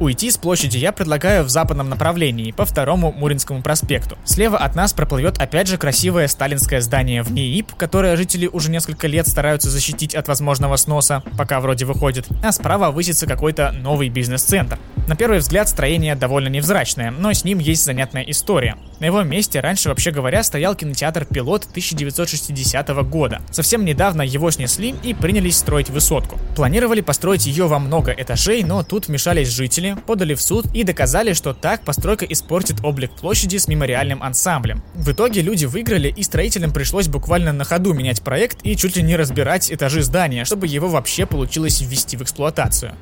Уйти 0.00 0.30
с 0.30 0.38
площади 0.38 0.78
я 0.78 0.92
предлагаю 0.92 1.44
в 1.44 1.50
западном 1.50 1.90
направлении, 1.90 2.52
по 2.52 2.64
второму 2.64 3.12
Муринскому 3.12 3.60
проспекту. 3.60 4.16
Слева 4.24 4.56
от 4.56 4.74
нас 4.74 4.94
проплывет 4.94 5.38
опять 5.38 5.68
же 5.68 5.76
красивое 5.76 6.26
сталинское 6.26 6.80
здание 6.80 7.22
в 7.22 7.30
НИИП, 7.30 7.74
которое 7.74 8.16
жители 8.16 8.46
уже 8.46 8.70
несколько 8.70 9.06
лет 9.06 9.28
стараются 9.28 9.68
защитить 9.68 10.14
от 10.14 10.26
возможного 10.26 10.76
сноса, 10.76 11.22
пока 11.36 11.60
вроде 11.60 11.84
выходит, 11.84 12.26
а 12.42 12.50
справа 12.50 12.90
высится 12.90 13.26
какой-то 13.26 13.72
новый 13.72 14.08
бизнес-центр. 14.08 14.78
На 15.06 15.16
первый 15.16 15.38
взгляд 15.40 15.68
строение 15.68 16.14
довольно 16.14 16.48
невзрачное, 16.48 17.10
но 17.10 17.32
с 17.32 17.44
ним 17.44 17.58
есть 17.58 17.84
занятная 17.84 18.22
история. 18.22 18.76
На 19.00 19.06
его 19.06 19.22
месте 19.22 19.60
раньше, 19.60 19.88
вообще 19.88 20.10
говоря, 20.10 20.42
стоял 20.42 20.74
кинотеатр 20.74 21.24
«Пилот» 21.24 21.64
1960 21.64 22.88
года. 23.08 23.40
Совсем 23.50 23.84
недавно 23.84 24.22
его 24.22 24.50
снесли 24.50 24.94
и 25.02 25.14
принялись 25.14 25.56
строить 25.56 25.90
высотку. 25.90 26.38
Планировали 26.54 27.00
построить 27.00 27.46
ее 27.46 27.66
во 27.66 27.78
много 27.78 28.12
этажей, 28.12 28.62
но 28.62 28.82
тут 28.82 29.08
вмешались 29.08 29.48
жители, 29.48 29.96
подали 30.06 30.34
в 30.34 30.42
суд 30.42 30.66
и 30.74 30.84
доказали, 30.84 31.32
что 31.32 31.54
так 31.54 31.82
постройка 31.82 32.24
испортит 32.26 32.84
облик 32.84 33.10
площади 33.12 33.56
с 33.56 33.68
мемориальным 33.68 34.22
ансамблем. 34.22 34.82
В 34.94 35.10
итоге 35.10 35.40
люди 35.40 35.64
выиграли 35.64 36.08
и 36.08 36.22
строителям 36.22 36.72
пришлось 36.72 37.08
буквально 37.08 37.52
на 37.52 37.64
ходу 37.64 37.94
менять 37.94 38.22
проект 38.22 38.58
и 38.62 38.76
чуть 38.76 38.96
ли 38.96 39.02
не 39.02 39.16
разбирать 39.16 39.72
этажи 39.72 40.02
здания, 40.02 40.44
чтобы 40.44 40.66
его 40.66 40.88
вообще 40.88 41.26
получилось 41.26 41.80
ввести 41.80 42.16
в 42.16 42.22
эксплуатацию. 42.22 42.94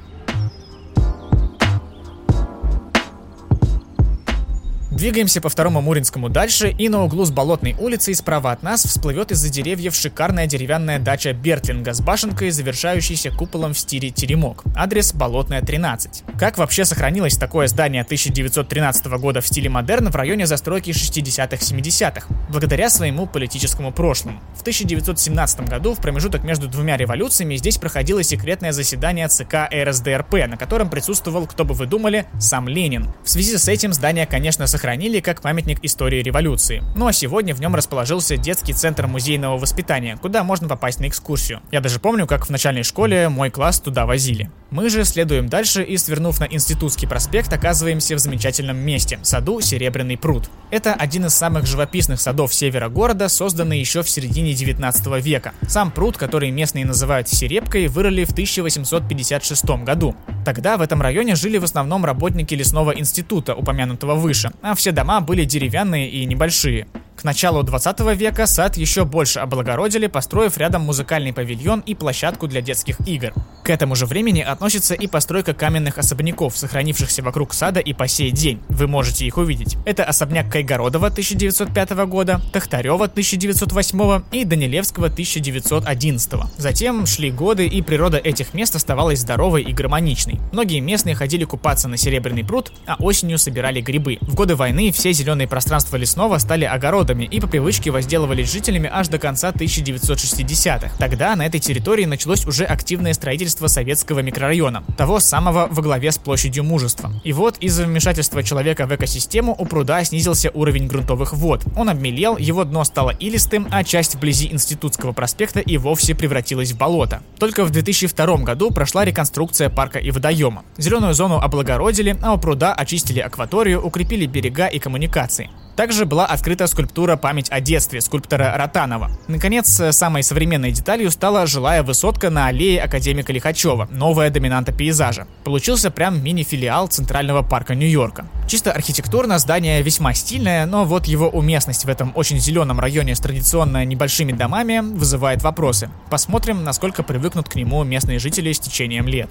Двигаемся 4.99 5.41
по 5.41 5.49
второму 5.49 5.81
Муринскому 5.81 6.29
дальше, 6.29 6.75
и 6.77 6.89
на 6.89 7.05
углу 7.05 7.25
с 7.25 7.31
Болотной 7.31 7.77
улицей 7.79 8.17
справа 8.17 8.51
от 8.51 8.65
нас 8.65 8.85
всплывет 8.85 9.31
из-за 9.31 9.49
деревьев 9.49 9.95
шикарная 9.95 10.49
деревянная 10.49 10.99
дача 10.99 11.33
Бертлинга 11.33 11.93
с 11.95 12.01
башенкой, 12.01 12.51
завершающейся 12.51 13.31
куполом 13.31 13.75
в 13.75 13.79
стиле 13.79 14.11
теремок. 14.11 14.65
Адрес 14.75 15.15
Болотная 15.15 15.63
13. 15.63 16.25
Как 16.37 16.59
вообще 16.59 16.85
сохранилось 16.85 17.37
такое 17.37 17.69
здание 17.69 18.03
1913 18.03 19.07
года 19.21 19.41
в 19.41 19.47
стиле 19.47 19.71
модерн 19.71 20.11
в 20.11 20.17
районе 20.17 20.47
застройки 20.49 20.91
60-70-х? 20.91 22.27
Благодаря 22.51 22.91
своему 22.91 23.29
политическому 23.29 23.93
прошлому. 23.93 24.41
В 24.57 24.63
1917 24.63 25.61
году, 25.69 25.95
в 25.95 26.01
промежуток 26.01 26.43
между 26.43 26.67
двумя 26.67 26.97
революциями, 26.97 27.55
здесь 27.55 27.79
проходило 27.79 28.25
секретное 28.25 28.73
заседание 28.73 29.29
ЦК 29.29 29.69
РСДРП, 29.73 30.49
на 30.49 30.57
котором 30.57 30.91
присутствовал, 30.91 31.47
кто 31.47 31.65
бы 31.65 31.75
вы 31.75 31.87
думали, 31.87 32.27
сам 32.41 32.67
Ленин. 32.67 33.07
В 33.23 33.31
связи 33.31 33.57
с 33.57 33.69
этим 33.69 33.93
здание, 33.93 34.27
конечно, 34.27 34.67
сохранилось 34.67 34.88
сохранили 34.89 35.21
как 35.21 35.43
памятник 35.43 35.81
истории 35.83 36.23
революции. 36.23 36.83
Ну 36.97 37.07
а 37.09 37.13
сегодня 37.13 37.55
в 37.55 37.61
нем 37.61 37.75
расположился 37.75 38.39
детский 38.39 38.73
центр 38.73 39.07
музейного 39.07 39.59
воспитания, 39.59 40.17
куда 40.17 40.43
можно 40.45 40.67
попасть 40.67 40.99
на 40.99 41.09
экскурсию. 41.09 41.61
Я 41.71 41.83
даже 41.83 42.01
помню, 42.01 42.27
как 42.27 42.47
в 42.47 42.51
начальной 42.51 42.85
школе 42.85 43.29
мой 43.29 43.51
класс 43.51 43.81
туда 43.81 44.07
возили. 44.07 44.51
Мы 44.71 44.89
же 44.89 45.05
следуем 45.05 45.49
дальше 45.49 45.83
и, 45.83 45.99
свернув 45.99 46.41
на 46.41 46.45
Институтский 46.45 47.07
проспект, 47.07 47.53
оказываемся 47.53 48.17
в 48.17 48.19
замечательном 48.19 48.79
месте– 48.79 49.19
саду 49.23 49.61
Серебряный 49.61 50.17
пруд. 50.17 50.51
Это 50.71 50.93
один 50.93 51.25
из 51.25 51.35
самых 51.35 51.67
живописных 51.67 52.21
садов 52.21 52.53
севера 52.53 52.91
города, 52.91 53.29
созданный 53.29 53.81
еще 53.81 54.03
в 54.03 54.11
середине 54.11 54.53
19 54.53 55.25
века. 55.25 55.53
Сам 55.67 55.91
пруд, 55.91 56.19
который 56.19 56.51
местные 56.51 56.85
называют 56.85 57.29
Серебкой, 57.29 57.87
вырыли 57.87 58.25
в 58.25 58.33
1856 58.33 59.65
году. 59.85 60.15
Тогда 60.45 60.77
в 60.77 60.83
этом 60.83 61.01
районе 61.01 61.35
жили 61.35 61.57
в 61.57 61.65
основном 61.65 62.05
работники 62.05 62.55
лесного 62.55 62.91
института, 62.91 63.55
упомянутого 63.55 64.15
выше, 64.15 64.51
а 64.61 64.75
все 64.79 64.93
дома 64.93 65.21
были 65.21 65.45
деревянные 65.45 66.09
и 66.09 66.25
небольшие. 66.25 66.87
К 67.19 67.25
началу 67.25 67.65
20 67.65 67.99
века 68.15 68.47
сад 68.47 68.77
еще 68.77 69.05
больше 69.05 69.41
облагородили, 69.41 70.07
построив 70.07 70.57
рядом 70.57 70.83
музыкальный 70.83 71.33
павильон 71.33 71.81
и 71.81 71.97
площадку 71.97 72.47
для 72.47 72.61
детских 72.61 73.01
игр. 73.09 73.33
К 73.65 73.71
этому 73.71 73.97
же 73.97 74.07
времени 74.07 74.41
относится 74.41 74.95
и 74.95 75.09
постройка 75.09 75.53
каменных 75.53 75.99
особняков, 75.99 76.57
сохранившихся 76.57 77.25
вокруг 77.25 77.55
сада 77.55 77.81
и 77.81 77.93
по 77.93 78.07
сей 78.07 78.31
день. 78.31 78.63
Вы 78.69 78.87
можете 78.87 79.27
их 79.27 79.37
увидеть. 79.37 79.77
Это 79.85 80.05
особняк 80.05 80.49
Кайгородова 80.49 81.09
1905 81.09 81.91
года, 82.07 82.41
Тахтарева 82.53 83.07
1908 83.07 84.23
и 84.31 84.45
Данилевского 84.45 85.09
1911. 85.09 86.33
Затем 86.57 87.05
шли 87.05 87.33
годы, 87.33 87.67
и 87.67 87.83
природа 87.83 88.17
этих 88.17 88.55
мест 88.55 88.77
оставалась 88.77 89.19
здоровой 89.19 89.63
и 89.63 89.73
гармоничной. 89.73 90.39
Многие 90.53 90.79
местные 90.79 91.17
ходили 91.17 91.43
купаться 91.43 91.89
на 91.89 91.97
Серебряный 91.97 92.45
пруд, 92.45 92.73
а 92.87 92.95
осенью 93.01 93.39
собирали 93.39 93.81
грибы. 93.81 94.19
В 94.21 94.37
годы 94.37 94.55
войны 94.55 94.93
все 94.93 95.13
зеленые 95.13 95.49
пространства 95.49 95.97
лесного 95.97 96.39
стали 96.39 96.65
огородами 96.65 97.08
народами 97.09 97.25
и 97.25 97.41
по 97.41 97.47
привычке 97.47 97.91
возделывались 97.91 98.53
жителями 98.53 98.91
аж 98.93 99.09
до 99.09 99.19
конца 99.19 99.51
1960-х. 99.51 100.91
Тогда 100.99 101.35
на 101.37 101.47
этой 101.47 101.61
территории 101.61 102.05
началось 102.05 102.47
уже 102.47 102.65
активное 102.65 103.15
строительство 103.15 103.67
советского 103.67 104.21
микрорайона, 104.21 104.85
того 104.97 105.21
самого 105.21 105.69
во 105.71 105.83
главе 105.83 106.13
с 106.13 106.19
площадью 106.19 106.65
мужества. 106.65 107.13
И 107.25 107.33
вот 107.33 107.57
из-за 107.59 107.85
вмешательства 107.85 108.43
человека 108.43 108.87
в 108.87 108.95
экосистему 108.95 109.55
у 109.59 109.65
пруда 109.65 110.05
снизился 110.05 110.51
уровень 110.53 110.87
грунтовых 110.87 111.33
вод. 111.33 111.63
Он 111.77 111.89
обмелел, 111.89 112.37
его 112.37 112.65
дно 112.65 112.85
стало 112.85 113.11
илистым, 113.11 113.67
а 113.71 113.85
часть 113.85 114.15
вблизи 114.15 114.49
Институтского 114.53 115.13
проспекта 115.13 115.61
и 115.61 115.79
вовсе 115.79 116.15
превратилась 116.15 116.73
в 116.73 116.77
болото. 116.77 117.23
Только 117.39 117.65
в 117.65 117.71
2002 117.71 118.37
году 118.39 118.71
прошла 118.71 119.05
реконструкция 119.05 119.71
парка 119.71 119.99
и 119.99 120.11
водоема. 120.11 120.65
Зеленую 120.77 121.15
зону 121.15 121.37
облагородили, 121.37 122.19
а 122.23 122.35
у 122.35 122.39
пруда 122.39 122.75
очистили 122.75 123.21
акваторию, 123.21 123.83
укрепили 123.83 124.27
берега 124.27 124.67
и 124.67 124.79
коммуникации. 124.79 125.51
Также 125.79 126.07
была 126.07 126.27
открыта 126.27 126.67
скульптура 126.67 127.15
«Память 127.15 127.51
о 127.51 127.61
детстве» 127.61 128.01
скульптора 128.01 128.53
Ротанова. 128.57 129.13
Наконец, 129.29 129.81
самой 129.93 130.25
современной 130.25 130.73
деталью 130.73 131.09
стала 131.09 131.47
жилая 131.47 131.85
высотка 131.85 132.31
на 132.31 132.49
аллее 132.49 132.83
Академика 132.83 133.33
Лихачева, 133.33 133.87
новая 133.93 134.31
доминанта 134.31 134.73
пейзажа. 134.73 135.29
Получился 135.45 135.93
прям 135.93 136.21
мини-филиал 136.21 136.89
Центрального 136.89 137.45
парка 137.45 137.77
Нью-Йорка. 137.77 138.27
Чисто 138.49 138.73
архитектурно 138.73 139.39
здание 139.39 139.81
весьма 139.81 140.15
стильное, 140.15 140.67
но 140.67 140.85
вот 140.85 141.07
его 141.07 141.29
уместность 141.29 141.85
в 141.85 141.89
этом 141.89 142.11
очень 142.17 142.41
зеленом 142.41 142.81
районе 142.81 143.15
с 143.15 143.21
традиционно 143.21 143.85
небольшими 143.85 144.33
домами 144.33 144.81
вызывает 144.81 145.45
вопросы. 145.45 145.91
Посмотрим, 146.11 146.65
насколько 146.65 147.05
привыкнут 147.05 147.49
к 147.49 147.55
нему 147.55 147.85
местные 147.85 148.19
жители 148.19 148.51
с 148.51 148.59
течением 148.59 149.07
лет. 149.07 149.31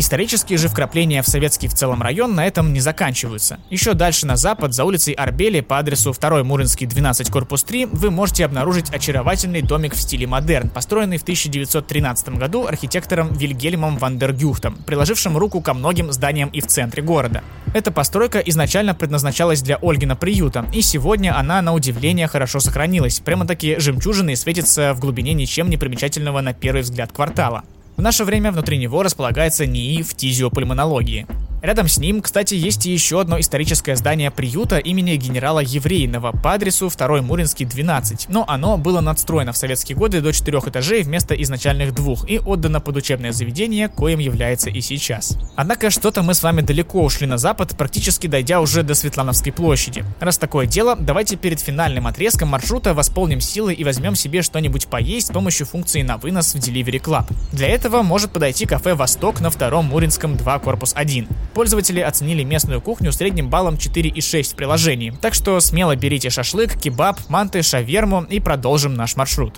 Исторические 0.00 0.58
же 0.58 0.68
вкрапления 0.68 1.22
в 1.22 1.26
советский 1.26 1.66
в 1.66 1.74
целом 1.74 2.02
район 2.02 2.36
на 2.36 2.46
этом 2.46 2.72
не 2.72 2.78
заканчиваются. 2.78 3.58
Еще 3.68 3.94
дальше 3.94 4.28
на 4.28 4.36
запад, 4.36 4.72
за 4.72 4.84
улицей 4.84 5.12
Арбели 5.12 5.60
по 5.60 5.76
адресу 5.76 6.14
2 6.16 6.44
Муринский 6.44 6.86
12 6.86 7.28
корпус 7.32 7.64
3, 7.64 7.86
вы 7.86 8.12
можете 8.12 8.44
обнаружить 8.44 8.90
очаровательный 8.90 9.60
домик 9.60 9.94
в 9.94 10.00
стиле 10.00 10.28
модерн, 10.28 10.68
построенный 10.68 11.18
в 11.18 11.22
1913 11.22 12.28
году 12.36 12.68
архитектором 12.68 13.32
Вильгельмом 13.32 13.98
Вандергюхтом, 13.98 14.76
приложившим 14.86 15.36
руку 15.36 15.60
ко 15.60 15.74
многим 15.74 16.12
зданиям 16.12 16.50
и 16.50 16.60
в 16.60 16.68
центре 16.68 17.02
города. 17.02 17.42
Эта 17.74 17.90
постройка 17.90 18.38
изначально 18.38 18.94
предназначалась 18.94 19.62
для 19.62 19.78
Ольгина 19.82 20.14
приюта, 20.14 20.64
и 20.72 20.80
сегодня 20.80 21.36
она 21.36 21.60
на 21.60 21.74
удивление 21.74 22.28
хорошо 22.28 22.60
сохранилась. 22.60 23.18
Прямо-таки 23.18 23.80
жемчужины 23.80 24.36
светится 24.36 24.94
в 24.94 25.00
глубине 25.00 25.32
ничем 25.34 25.68
не 25.68 25.76
примечательного 25.76 26.40
на 26.40 26.54
первый 26.54 26.82
взгляд 26.82 27.10
квартала. 27.10 27.64
В 27.98 28.00
наше 28.00 28.22
время 28.22 28.52
внутри 28.52 28.78
него 28.78 29.02
располагается 29.02 29.66
НИИ 29.66 30.02
в 30.02 30.14
тизиопульмонологии. 30.14 31.26
Рядом 31.60 31.88
с 31.88 31.98
ним, 31.98 32.22
кстати, 32.22 32.54
есть 32.54 32.86
еще 32.86 33.20
одно 33.20 33.40
историческое 33.40 33.96
здание 33.96 34.30
приюта 34.30 34.78
имени 34.78 35.16
генерала 35.16 35.58
Еврейного 35.58 36.30
по 36.30 36.52
адресу 36.52 36.88
2 36.88 37.22
Муринский, 37.22 37.66
12, 37.66 38.26
но 38.28 38.44
оно 38.46 38.78
было 38.78 39.00
надстроено 39.00 39.52
в 39.52 39.56
советские 39.56 39.98
годы 39.98 40.20
до 40.20 40.32
четырех 40.32 40.68
этажей 40.68 41.02
вместо 41.02 41.34
изначальных 41.34 41.94
двух 41.94 42.28
и 42.30 42.38
отдано 42.38 42.80
под 42.80 42.96
учебное 42.96 43.32
заведение, 43.32 43.88
коим 43.88 44.20
является 44.20 44.70
и 44.70 44.80
сейчас. 44.80 45.36
Однако 45.56 45.90
что-то 45.90 46.22
мы 46.22 46.34
с 46.34 46.44
вами 46.44 46.60
далеко 46.60 47.02
ушли 47.02 47.26
на 47.26 47.38
запад, 47.38 47.76
практически 47.76 48.28
дойдя 48.28 48.60
уже 48.60 48.84
до 48.84 48.94
Светлановской 48.94 49.52
площади. 49.52 50.04
Раз 50.20 50.38
такое 50.38 50.66
дело, 50.66 50.94
давайте 50.94 51.34
перед 51.36 51.58
финальным 51.58 52.06
отрезком 52.06 52.50
маршрута 52.50 52.94
восполним 52.94 53.40
силы 53.40 53.74
и 53.74 53.82
возьмем 53.82 54.14
себе 54.14 54.42
что-нибудь 54.42 54.86
поесть 54.86 55.28
с 55.28 55.30
помощью 55.32 55.66
функции 55.66 56.02
на 56.02 56.18
вынос 56.18 56.54
в 56.54 56.58
Delivery 56.58 57.02
Club. 57.02 57.24
Для 57.52 57.66
этого 57.68 58.02
может 58.02 58.30
подойти 58.30 58.64
кафе 58.64 58.94
«Восток» 58.94 59.40
на 59.40 59.50
втором 59.50 59.86
Муринском 59.86 60.36
2 60.36 60.58
корпус 60.60 60.92
1. 60.94 61.26
Пользователи 61.58 61.98
оценили 61.98 62.44
местную 62.44 62.80
кухню 62.80 63.10
средним 63.10 63.50
баллом 63.50 63.74
4,6 63.74 64.52
в 64.52 64.54
приложении, 64.54 65.12
так 65.20 65.34
что 65.34 65.58
смело 65.58 65.96
берите 65.96 66.30
шашлык, 66.30 66.78
кебаб, 66.78 67.18
манты, 67.28 67.62
шаверму 67.62 68.22
и 68.22 68.38
продолжим 68.38 68.94
наш 68.94 69.16
маршрут. 69.16 69.56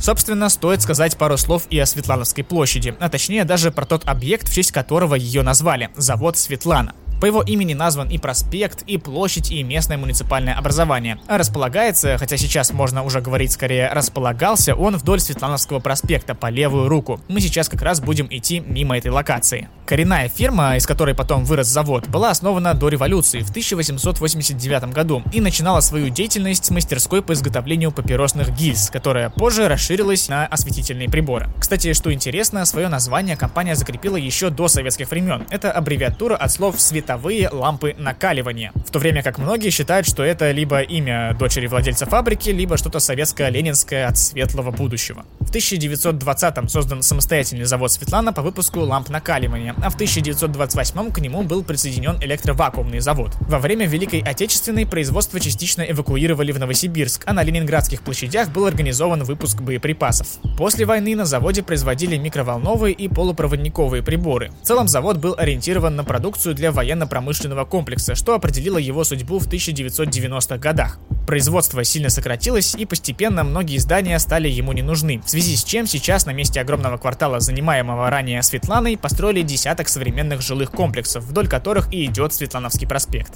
Собственно, 0.00 0.48
стоит 0.48 0.82
сказать 0.82 1.16
пару 1.16 1.36
слов 1.36 1.68
и 1.70 1.78
о 1.78 1.86
Светлановской 1.86 2.42
площади, 2.42 2.96
а 2.98 3.08
точнее 3.08 3.44
даже 3.44 3.70
про 3.70 3.86
тот 3.86 4.02
объект, 4.08 4.48
в 4.48 4.52
честь 4.52 4.72
которого 4.72 5.14
ее 5.14 5.42
назвали– 5.42 5.90
завод 5.96 6.36
Светлана. 6.36 6.96
По 7.20 7.26
его 7.26 7.42
имени 7.42 7.74
назван 7.74 8.08
и 8.08 8.18
проспект, 8.18 8.82
и 8.82 8.96
площадь, 8.96 9.50
и 9.50 9.62
местное 9.64 9.98
муниципальное 9.98 10.54
образование. 10.54 11.18
Располагается, 11.26 12.16
хотя 12.16 12.36
сейчас 12.36 12.72
можно 12.72 13.02
уже 13.02 13.20
говорить 13.20 13.50
скорее 13.50 13.88
располагался, 13.92 14.74
он 14.74 14.96
вдоль 14.96 15.18
Светлановского 15.18 15.80
проспекта 15.80 16.34
по 16.36 16.48
левую 16.48 16.88
руку. 16.88 17.20
Мы 17.28 17.40
сейчас 17.40 17.68
как 17.68 17.82
раз 17.82 18.00
будем 18.00 18.28
идти 18.30 18.60
мимо 18.60 18.96
этой 18.96 19.10
локации. 19.10 19.68
Коренная 19.84 20.28
фирма, 20.28 20.76
из 20.76 20.86
которой 20.86 21.14
потом 21.14 21.44
вырос 21.44 21.66
завод, 21.66 22.06
была 22.08 22.30
основана 22.30 22.74
до 22.74 22.88
революции 22.88 23.40
в 23.40 23.50
1889 23.50 24.92
году 24.92 25.22
и 25.32 25.40
начинала 25.40 25.80
свою 25.80 26.10
деятельность 26.10 26.66
с 26.66 26.70
мастерской 26.70 27.22
по 27.22 27.32
изготовлению 27.32 27.90
папиросных 27.90 28.54
гильз, 28.54 28.90
которая 28.90 29.30
позже 29.30 29.66
расширилась 29.66 30.28
на 30.28 30.46
осветительные 30.46 31.08
приборы. 31.08 31.48
Кстати, 31.58 31.94
что 31.94 32.12
интересно, 32.12 32.64
свое 32.64 32.88
название 32.88 33.36
компания 33.36 33.74
закрепила 33.74 34.16
еще 34.16 34.50
до 34.50 34.68
советских 34.68 35.10
времен. 35.10 35.46
Это 35.50 35.72
аббревиатура 35.72 36.36
от 36.36 36.52
слов 36.52 36.80
«свет 36.80 37.07
световые 37.08 37.48
лампы 37.48 37.94
накаливания. 37.96 38.70
В 38.86 38.90
то 38.90 38.98
время 38.98 39.22
как 39.22 39.38
многие 39.38 39.70
считают, 39.70 40.06
что 40.06 40.22
это 40.22 40.50
либо 40.50 40.82
имя 40.82 41.34
дочери 41.38 41.66
владельца 41.66 42.04
фабрики, 42.04 42.50
либо 42.50 42.76
что-то 42.76 42.98
советско-ленинское 42.98 44.04
от 44.06 44.18
светлого 44.18 44.70
будущего. 44.72 45.24
В 45.40 45.50
1920-м 45.50 46.68
создан 46.68 47.00
самостоятельный 47.00 47.64
завод 47.64 47.90
Светлана 47.90 48.34
по 48.34 48.42
выпуску 48.42 48.80
ламп 48.80 49.08
накаливания, 49.08 49.74
а 49.82 49.88
в 49.88 49.94
1928 49.94 51.10
к 51.10 51.18
нему 51.20 51.42
был 51.42 51.64
присоединен 51.64 52.18
электровакуумный 52.20 53.00
завод. 53.00 53.34
Во 53.40 53.58
время 53.58 53.86
Великой 53.86 54.20
Отечественной 54.20 54.84
производство 54.84 55.40
частично 55.40 55.80
эвакуировали 55.80 56.52
в 56.52 56.58
Новосибирск, 56.58 57.22
а 57.24 57.32
на 57.32 57.42
ленинградских 57.42 58.02
площадях 58.02 58.50
был 58.50 58.66
организован 58.66 59.24
выпуск 59.24 59.62
боеприпасов. 59.62 60.26
После 60.58 60.84
войны 60.84 61.16
на 61.16 61.24
заводе 61.24 61.62
производили 61.62 62.18
микроволновые 62.18 62.92
и 62.92 63.08
полупроводниковые 63.08 64.02
приборы. 64.02 64.50
В 64.62 64.66
целом 64.66 64.88
завод 64.88 65.16
был 65.16 65.34
ориентирован 65.38 65.96
на 65.96 66.04
продукцию 66.04 66.54
для 66.54 66.70
военных 66.70 66.97
военно-промышленного 66.98 67.64
комплекса, 67.64 68.14
что 68.14 68.34
определило 68.34 68.78
его 68.78 69.04
судьбу 69.04 69.38
в 69.38 69.46
1990-х 69.46 70.58
годах. 70.58 70.98
Производство 71.26 71.84
сильно 71.84 72.08
сократилось, 72.08 72.74
и 72.74 72.86
постепенно 72.86 73.44
многие 73.44 73.78
здания 73.78 74.18
стали 74.18 74.48
ему 74.48 74.72
не 74.72 74.82
нужны, 74.82 75.20
в 75.24 75.30
связи 75.30 75.56
с 75.56 75.64
чем 75.64 75.86
сейчас 75.86 76.26
на 76.26 76.32
месте 76.32 76.60
огромного 76.60 76.96
квартала, 76.96 77.40
занимаемого 77.40 78.10
ранее 78.10 78.42
Светланой, 78.42 78.96
построили 78.96 79.42
десяток 79.42 79.88
современных 79.88 80.42
жилых 80.42 80.70
комплексов, 80.70 81.24
вдоль 81.24 81.48
которых 81.48 81.92
и 81.92 82.04
идет 82.06 82.34
Светлановский 82.34 82.86
проспект. 82.86 83.34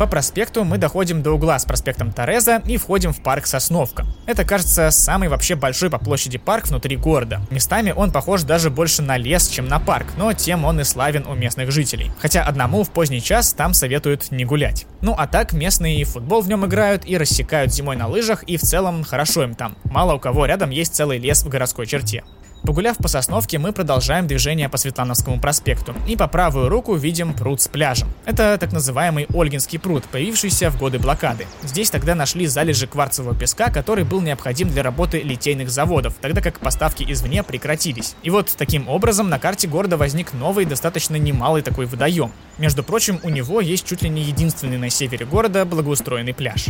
По 0.00 0.06
проспекту 0.06 0.64
мы 0.64 0.78
доходим 0.78 1.22
до 1.22 1.32
угла 1.32 1.58
с 1.58 1.66
проспектом 1.66 2.10
Тореза 2.10 2.62
и 2.64 2.78
входим 2.78 3.12
в 3.12 3.22
парк 3.22 3.44
Сосновка. 3.44 4.06
Это, 4.24 4.46
кажется, 4.46 4.90
самый 4.90 5.28
вообще 5.28 5.56
большой 5.56 5.90
по 5.90 5.98
площади 5.98 6.38
парк 6.38 6.68
внутри 6.68 6.96
города. 6.96 7.42
Местами 7.50 7.92
он 7.94 8.10
похож 8.10 8.44
даже 8.44 8.70
больше 8.70 9.02
на 9.02 9.18
лес, 9.18 9.46
чем 9.48 9.68
на 9.68 9.78
парк, 9.78 10.06
но 10.16 10.32
тем 10.32 10.64
он 10.64 10.80
и 10.80 10.84
славен 10.84 11.26
у 11.26 11.34
местных 11.34 11.70
жителей. 11.70 12.10
Хотя 12.18 12.44
одному 12.44 12.82
в 12.82 12.88
поздний 12.88 13.20
час 13.20 13.52
там 13.52 13.74
советуют 13.74 14.30
не 14.30 14.46
гулять. 14.46 14.86
Ну 15.02 15.14
а 15.18 15.26
так 15.26 15.52
местные 15.52 16.00
и 16.00 16.04
футбол 16.04 16.40
в 16.40 16.48
нем 16.48 16.64
играют, 16.64 17.04
и 17.04 17.18
рассекают 17.18 17.70
зимой 17.70 17.96
на 17.96 18.06
лыжах, 18.06 18.42
и 18.44 18.56
в 18.56 18.62
целом 18.62 19.04
хорошо 19.04 19.42
им 19.42 19.54
там. 19.54 19.76
Мало 19.84 20.14
у 20.14 20.18
кого 20.18 20.46
рядом 20.46 20.70
есть 20.70 20.94
целый 20.94 21.18
лес 21.18 21.42
в 21.42 21.50
городской 21.50 21.84
черте. 21.84 22.24
Погуляв 22.62 22.98
по 22.98 23.08
Сосновке, 23.08 23.58
мы 23.58 23.72
продолжаем 23.72 24.26
движение 24.26 24.68
по 24.68 24.76
Светлановскому 24.76 25.40
проспекту 25.40 25.94
и 26.06 26.14
по 26.14 26.28
правую 26.28 26.68
руку 26.68 26.94
видим 26.94 27.32
пруд 27.32 27.62
с 27.62 27.68
пляжем. 27.68 28.08
Это 28.26 28.58
так 28.58 28.72
называемый 28.72 29.26
Ольгинский 29.32 29.78
пруд, 29.78 30.04
появившийся 30.04 30.70
в 30.70 30.78
годы 30.78 30.98
блокады. 30.98 31.46
Здесь 31.62 31.90
тогда 31.90 32.14
нашли 32.14 32.46
залежи 32.46 32.86
кварцевого 32.86 33.34
песка, 33.34 33.70
который 33.70 34.04
был 34.04 34.20
необходим 34.20 34.68
для 34.68 34.82
работы 34.82 35.20
литейных 35.20 35.70
заводов, 35.70 36.14
тогда 36.20 36.42
как 36.42 36.58
поставки 36.58 37.02
извне 37.08 37.42
прекратились. 37.42 38.14
И 38.22 38.28
вот 38.28 38.54
таким 38.56 38.88
образом 38.88 39.30
на 39.30 39.38
карте 39.38 39.66
города 39.66 39.96
возник 39.96 40.34
новый, 40.34 40.66
достаточно 40.66 41.16
немалый 41.16 41.62
такой 41.62 41.86
водоем. 41.86 42.30
Между 42.58 42.82
прочим, 42.82 43.20
у 43.22 43.30
него 43.30 43.62
есть 43.62 43.86
чуть 43.86 44.02
ли 44.02 44.10
не 44.10 44.22
единственный 44.22 44.76
на 44.76 44.90
севере 44.90 45.24
города 45.24 45.64
благоустроенный 45.64 46.34
пляж. 46.34 46.66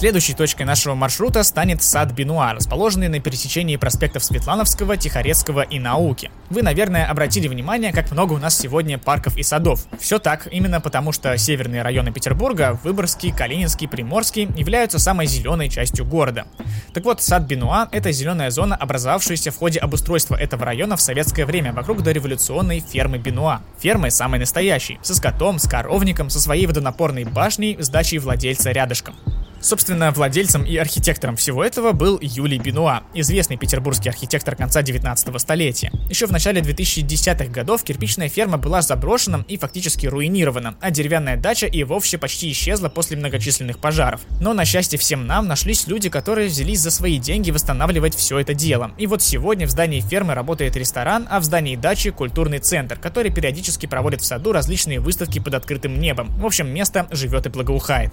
Следующей 0.00 0.32
точкой 0.32 0.62
нашего 0.62 0.94
маршрута 0.94 1.42
станет 1.42 1.82
сад 1.82 2.12
Бенуа, 2.12 2.54
расположенный 2.54 3.08
на 3.08 3.20
пересечении 3.20 3.76
проспектов 3.76 4.24
Светлановского, 4.24 4.96
Тихорецкого 4.96 5.60
и 5.60 5.78
Науки. 5.78 6.30
Вы, 6.48 6.62
наверное, 6.62 7.04
обратили 7.04 7.48
внимание, 7.48 7.92
как 7.92 8.10
много 8.10 8.32
у 8.32 8.38
нас 8.38 8.58
сегодня 8.58 8.96
парков 8.96 9.36
и 9.36 9.42
садов. 9.42 9.84
Все 9.98 10.18
так, 10.18 10.48
именно 10.50 10.80
потому 10.80 11.12
что 11.12 11.36
северные 11.36 11.82
районы 11.82 12.12
Петербурга, 12.12 12.80
Выборгский, 12.82 13.30
Калининский, 13.30 13.88
Приморский, 13.88 14.48
являются 14.56 14.98
самой 14.98 15.26
зеленой 15.26 15.68
частью 15.68 16.06
города. 16.06 16.46
Так 16.94 17.04
вот, 17.04 17.20
сад 17.20 17.42
Бенуа– 17.42 17.86
это 17.92 18.10
зеленая 18.10 18.50
зона, 18.50 18.76
образовавшаяся 18.76 19.50
в 19.50 19.58
ходе 19.58 19.80
обустройства 19.80 20.34
этого 20.34 20.64
района 20.64 20.96
в 20.96 21.02
советское 21.02 21.44
время 21.44 21.74
вокруг 21.74 22.02
дореволюционной 22.02 22.80
фермы 22.80 23.18
Бенуа. 23.18 23.60
Фермы 23.80 24.10
самой 24.10 24.40
настоящей, 24.40 24.98
со 25.02 25.14
скотом, 25.14 25.58
с 25.58 25.68
коровником, 25.68 26.30
со 26.30 26.40
своей 26.40 26.64
водонапорной 26.64 27.24
башней 27.24 27.76
с 27.78 27.90
дачей 27.90 28.16
владельца 28.16 28.70
рядышком. 28.70 29.14
Собственно, 29.60 30.10
владельцем 30.10 30.64
и 30.64 30.76
архитектором 30.76 31.36
всего 31.36 31.62
этого 31.62 31.92
был 31.92 32.18
Юлий 32.22 32.58
Бенуа, 32.58 33.02
известный 33.12 33.58
петербургский 33.58 34.08
архитектор 34.08 34.56
конца 34.56 34.80
19 34.80 35.38
столетия. 35.38 35.92
Еще 36.08 36.26
в 36.26 36.32
начале 36.32 36.62
2010-х 36.62 37.46
годов 37.46 37.82
кирпичная 37.84 38.30
ферма 38.30 38.56
была 38.56 38.80
заброшена 38.80 39.44
и 39.48 39.58
фактически 39.58 40.06
руинирована, 40.06 40.76
а 40.80 40.90
деревянная 40.90 41.36
дача 41.36 41.66
и 41.66 41.84
вовсе 41.84 42.16
почти 42.16 42.50
исчезла 42.50 42.88
после 42.88 43.18
многочисленных 43.18 43.78
пожаров. 43.78 44.22
Но 44.40 44.54
на 44.54 44.64
счастье 44.64 44.98
всем 44.98 45.26
нам 45.26 45.46
нашлись 45.46 45.86
люди, 45.86 46.08
которые 46.08 46.48
взялись 46.48 46.80
за 46.80 46.90
свои 46.90 47.18
деньги 47.18 47.50
восстанавливать 47.50 48.14
все 48.14 48.38
это 48.38 48.54
дело. 48.54 48.92
И 48.96 49.06
вот 49.06 49.20
сегодня 49.20 49.66
в 49.66 49.70
здании 49.70 50.00
фермы 50.00 50.32
работает 50.32 50.74
ресторан, 50.76 51.28
а 51.30 51.38
в 51.38 51.44
здании 51.44 51.76
дачи 51.76 52.10
культурный 52.10 52.60
центр, 52.60 52.98
который 52.98 53.30
периодически 53.30 53.84
проводит 53.84 54.22
в 54.22 54.24
саду 54.24 54.52
различные 54.52 55.00
выставки 55.00 55.38
под 55.38 55.52
открытым 55.52 56.00
небом. 56.00 56.30
В 56.38 56.46
общем, 56.46 56.72
место 56.72 57.06
живет 57.10 57.44
и 57.44 57.50
благоухает. 57.50 58.12